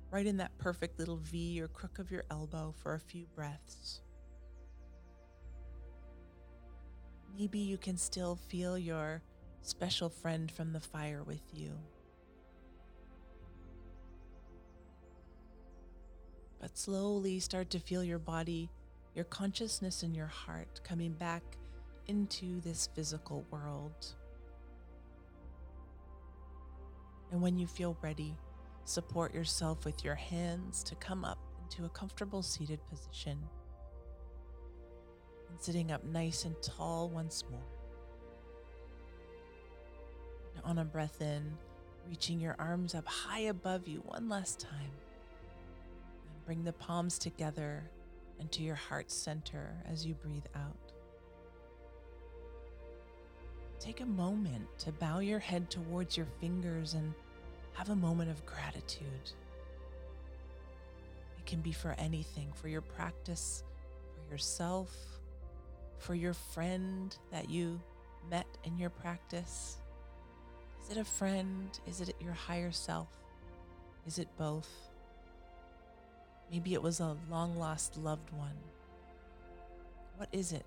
right 0.10 0.26
in 0.26 0.38
that 0.38 0.58
perfect 0.58 0.98
little 0.98 1.18
V 1.18 1.62
or 1.62 1.68
crook 1.68 2.00
of 2.00 2.10
your 2.10 2.24
elbow 2.32 2.74
for 2.82 2.96
a 2.96 3.00
few 3.00 3.28
breaths. 3.36 4.02
Maybe 7.38 7.60
you 7.60 7.78
can 7.78 7.98
still 7.98 8.36
feel 8.36 8.78
your 8.78 9.22
special 9.62 10.10
friend 10.10 10.52
from 10.52 10.74
the 10.74 10.80
fire 10.80 11.24
with 11.24 11.44
you. 11.54 11.78
But 16.60 16.78
slowly 16.78 17.40
start 17.40 17.70
to 17.72 17.80
feel 17.80 18.04
your 18.04 18.20
body, 18.20 18.72
your 19.16 19.26
consciousness, 19.26 20.04
and 20.04 20.16
your 20.16 20.28
heart 20.28 20.82
coming 20.84 21.14
back 21.14 21.42
into 22.08 22.60
this 22.62 22.90
physical 22.94 23.46
world. 23.50 24.14
And 27.32 27.42
when 27.42 27.58
you 27.58 27.66
feel 27.66 27.98
ready, 28.02 28.36
support 28.84 29.34
yourself 29.34 29.86
with 29.86 30.04
your 30.04 30.16
hands 30.16 30.84
to 30.84 30.96
come 30.96 31.26
up 31.26 31.40
into 31.64 31.86
a 31.86 31.90
comfortable 31.90 32.44
seated 32.44 32.80
position 32.88 33.40
and 35.50 35.62
sitting 35.62 35.92
up 35.92 36.04
nice 36.04 36.46
and 36.46 36.56
tall 36.62 37.10
once 37.10 37.44
more. 37.50 37.62
And 40.56 40.64
on 40.66 40.78
a 40.78 40.86
breath 40.86 41.22
in, 41.22 41.58
reaching 42.08 42.40
your 42.40 42.56
arms 42.60 42.94
up 42.94 43.08
high 43.08 43.42
above 43.42 43.88
you 43.88 44.04
one 44.06 44.30
last 44.30 44.60
time. 44.60 44.92
And 46.28 46.46
bring 46.46 46.64
the 46.64 46.74
palms 46.74 47.18
together 47.18 47.90
and 48.40 48.52
to 48.52 48.62
your 48.62 48.76
heart 48.76 49.12
center 49.12 49.76
as 49.90 50.06
you 50.06 50.14
breathe 50.14 50.46
out. 50.56 50.94
Take 53.80 54.02
a 54.02 54.06
moment 54.06 54.68
to 54.80 54.92
bow 54.92 55.20
your 55.20 55.40
head 55.40 55.70
towards 55.70 56.18
your 56.18 56.28
fingers 56.40 56.94
and 56.94 57.14
have 57.74 57.90
a 57.90 57.96
moment 57.96 58.32
of 58.32 58.46
gratitude. 58.46 59.32
It 61.38 61.46
can 61.46 61.62
be 61.62 61.72
for 61.72 61.96
anything, 61.98 62.52
for 62.54 62.68
your 62.68 62.82
practice, 62.82 63.64
for 64.16 64.32
yourself, 64.32 64.96
for 65.98 66.16
your 66.16 66.34
friend 66.34 67.16
that 67.32 67.50
you 67.50 67.80
met 68.30 68.48
in 68.64 68.78
your 68.78 68.90
practice? 68.90 69.78
Is 70.84 70.96
it 70.96 71.00
a 71.00 71.06
friend? 71.06 71.70
Is 71.88 72.02
it 72.02 72.16
your 72.20 72.34
higher 72.34 72.72
self? 72.72 73.10
Is 74.06 74.20
it 74.20 74.28
both? 74.38 74.70
Maybe 76.52 76.74
it 76.74 76.82
was 76.82 77.00
a 77.00 77.18
long 77.30 77.58
lost 77.58 77.98
loved 77.98 78.32
one. 78.32 78.58
What 80.18 80.30
is 80.32 80.52
it 80.52 80.66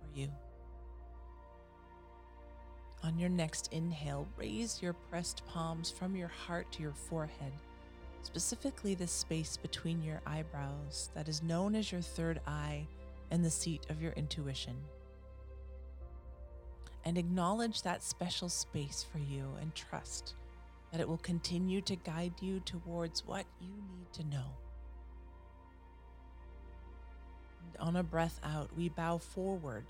for 0.00 0.18
you? 0.18 0.28
On 3.04 3.18
your 3.18 3.28
next 3.28 3.70
inhale, 3.70 4.26
raise 4.36 4.80
your 4.80 4.94
pressed 4.94 5.46
palms 5.46 5.90
from 5.90 6.16
your 6.16 6.28
heart 6.28 6.72
to 6.72 6.82
your 6.82 6.94
forehead, 6.94 7.52
specifically 8.22 8.94
the 8.94 9.06
space 9.06 9.58
between 9.58 10.02
your 10.02 10.22
eyebrows 10.26 11.10
that 11.14 11.28
is 11.28 11.42
known 11.42 11.74
as 11.74 11.92
your 11.92 12.00
third 12.00 12.40
eye 12.46 12.86
and 13.30 13.44
the 13.44 13.50
seat 13.50 13.86
of 13.90 14.00
your 14.00 14.12
intuition. 14.12 14.74
And 17.04 17.18
acknowledge 17.18 17.82
that 17.82 18.02
special 18.02 18.48
space 18.48 19.04
for 19.12 19.18
you 19.18 19.50
and 19.60 19.74
trust 19.74 20.34
that 20.90 21.00
it 21.00 21.08
will 21.08 21.18
continue 21.18 21.82
to 21.82 21.96
guide 21.96 22.32
you 22.40 22.60
towards 22.60 23.26
what 23.26 23.44
you 23.60 23.68
need 23.68 24.12
to 24.14 24.24
know. 24.28 24.46
On 27.78 27.96
a 27.96 28.02
breath 28.02 28.40
out, 28.42 28.70
we 28.76 28.88
bow 28.88 29.18
forward, 29.18 29.84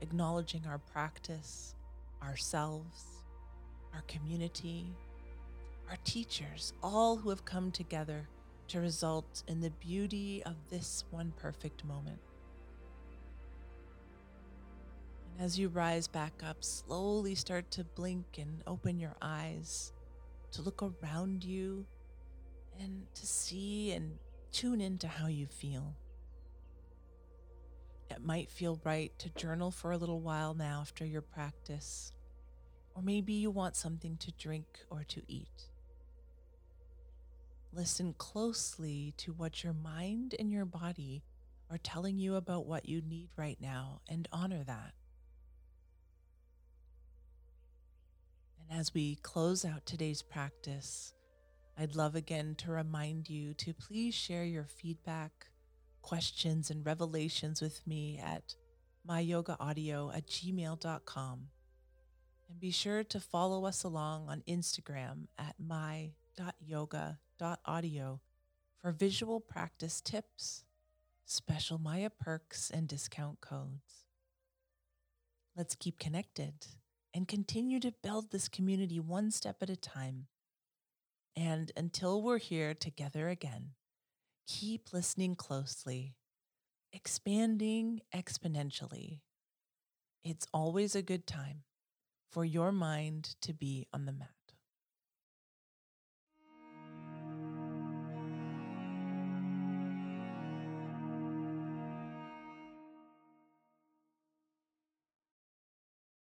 acknowledging 0.00 0.66
our 0.66 0.78
practice, 0.78 1.74
ourselves, 2.22 3.04
our 3.94 4.02
community, 4.02 4.86
our 5.88 5.96
teachers, 6.04 6.72
all 6.82 7.16
who 7.16 7.30
have 7.30 7.44
come 7.44 7.70
together 7.70 8.28
to 8.68 8.80
result 8.80 9.42
in 9.48 9.60
the 9.60 9.70
beauty 9.70 10.42
of 10.44 10.54
this 10.68 11.04
one 11.10 11.32
perfect 11.36 11.84
moment. 11.84 12.20
And 15.32 15.44
As 15.44 15.58
you 15.58 15.68
rise 15.68 16.06
back 16.06 16.42
up, 16.46 16.62
slowly 16.62 17.34
start 17.34 17.70
to 17.72 17.84
blink 17.84 18.38
and 18.38 18.62
open 18.66 19.00
your 19.00 19.16
eyes 19.20 19.92
to 20.52 20.62
look 20.62 20.82
around 20.82 21.44
you 21.44 21.86
and 22.78 23.06
to 23.14 23.26
see 23.26 23.92
and 23.92 24.18
tune 24.52 24.80
into 24.80 25.08
how 25.08 25.26
you 25.26 25.46
feel. 25.46 25.94
It 28.10 28.24
might 28.24 28.50
feel 28.50 28.80
right 28.84 29.16
to 29.20 29.30
journal 29.30 29.70
for 29.70 29.92
a 29.92 29.96
little 29.96 30.20
while 30.20 30.52
now 30.52 30.80
after 30.80 31.06
your 31.06 31.22
practice, 31.22 32.12
or 32.94 33.02
maybe 33.02 33.32
you 33.32 33.50
want 33.50 33.76
something 33.76 34.16
to 34.18 34.32
drink 34.32 34.80
or 34.90 35.04
to 35.04 35.22
eat. 35.28 35.68
Listen 37.72 38.14
closely 38.18 39.14
to 39.18 39.32
what 39.32 39.62
your 39.62 39.72
mind 39.72 40.34
and 40.38 40.50
your 40.50 40.64
body 40.64 41.22
are 41.70 41.78
telling 41.78 42.18
you 42.18 42.34
about 42.34 42.66
what 42.66 42.88
you 42.88 43.00
need 43.00 43.28
right 43.36 43.58
now 43.60 44.00
and 44.08 44.26
honor 44.32 44.64
that. 44.64 44.92
And 48.58 48.78
as 48.78 48.92
we 48.92 49.14
close 49.22 49.64
out 49.64 49.86
today's 49.86 50.20
practice, 50.20 51.14
I'd 51.78 51.94
love 51.94 52.16
again 52.16 52.56
to 52.56 52.72
remind 52.72 53.30
you 53.30 53.54
to 53.54 53.72
please 53.72 54.14
share 54.14 54.44
your 54.44 54.66
feedback, 54.66 55.46
questions, 56.02 56.70
and 56.70 56.84
revelations 56.84 57.60
with 57.60 57.86
me 57.86 58.18
at 58.22 58.54
myyogaaudio 59.08 60.14
at 60.14 60.26
gmail.com. 60.26 61.48
And 62.48 62.60
be 62.60 62.70
sure 62.70 63.04
to 63.04 63.20
follow 63.20 63.64
us 63.64 63.84
along 63.84 64.28
on 64.28 64.42
Instagram 64.48 65.28
at 65.38 65.54
my.yoga.audio 65.58 66.10
for 68.80 68.92
visual 68.92 69.40
practice 69.40 70.00
tips, 70.00 70.64
special 71.26 71.78
Maya 71.78 72.10
perks, 72.10 72.70
and 72.70 72.88
discount 72.88 73.40
codes. 73.40 74.06
Let's 75.56 75.74
keep 75.74 75.98
connected 75.98 76.66
and 77.14 77.28
continue 77.28 77.80
to 77.80 77.92
build 78.02 78.30
this 78.30 78.48
community 78.48 78.98
one 79.00 79.30
step 79.30 79.56
at 79.62 79.70
a 79.70 79.76
time. 79.76 80.26
And 81.36 81.70
until 81.76 82.22
we're 82.22 82.38
here 82.38 82.74
together 82.74 83.28
again, 83.28 83.70
keep 84.50 84.92
listening 84.92 85.36
closely, 85.36 86.16
expanding 86.92 88.00
exponentially. 88.14 89.20
It's 90.24 90.46
always 90.54 90.94
a 90.94 91.02
good 91.02 91.26
time 91.26 91.64
for 92.30 92.44
your 92.44 92.72
mind 92.72 93.36
to 93.42 93.52
be 93.54 93.88
on 93.92 94.06
the 94.06 94.12
mat. 94.12 94.34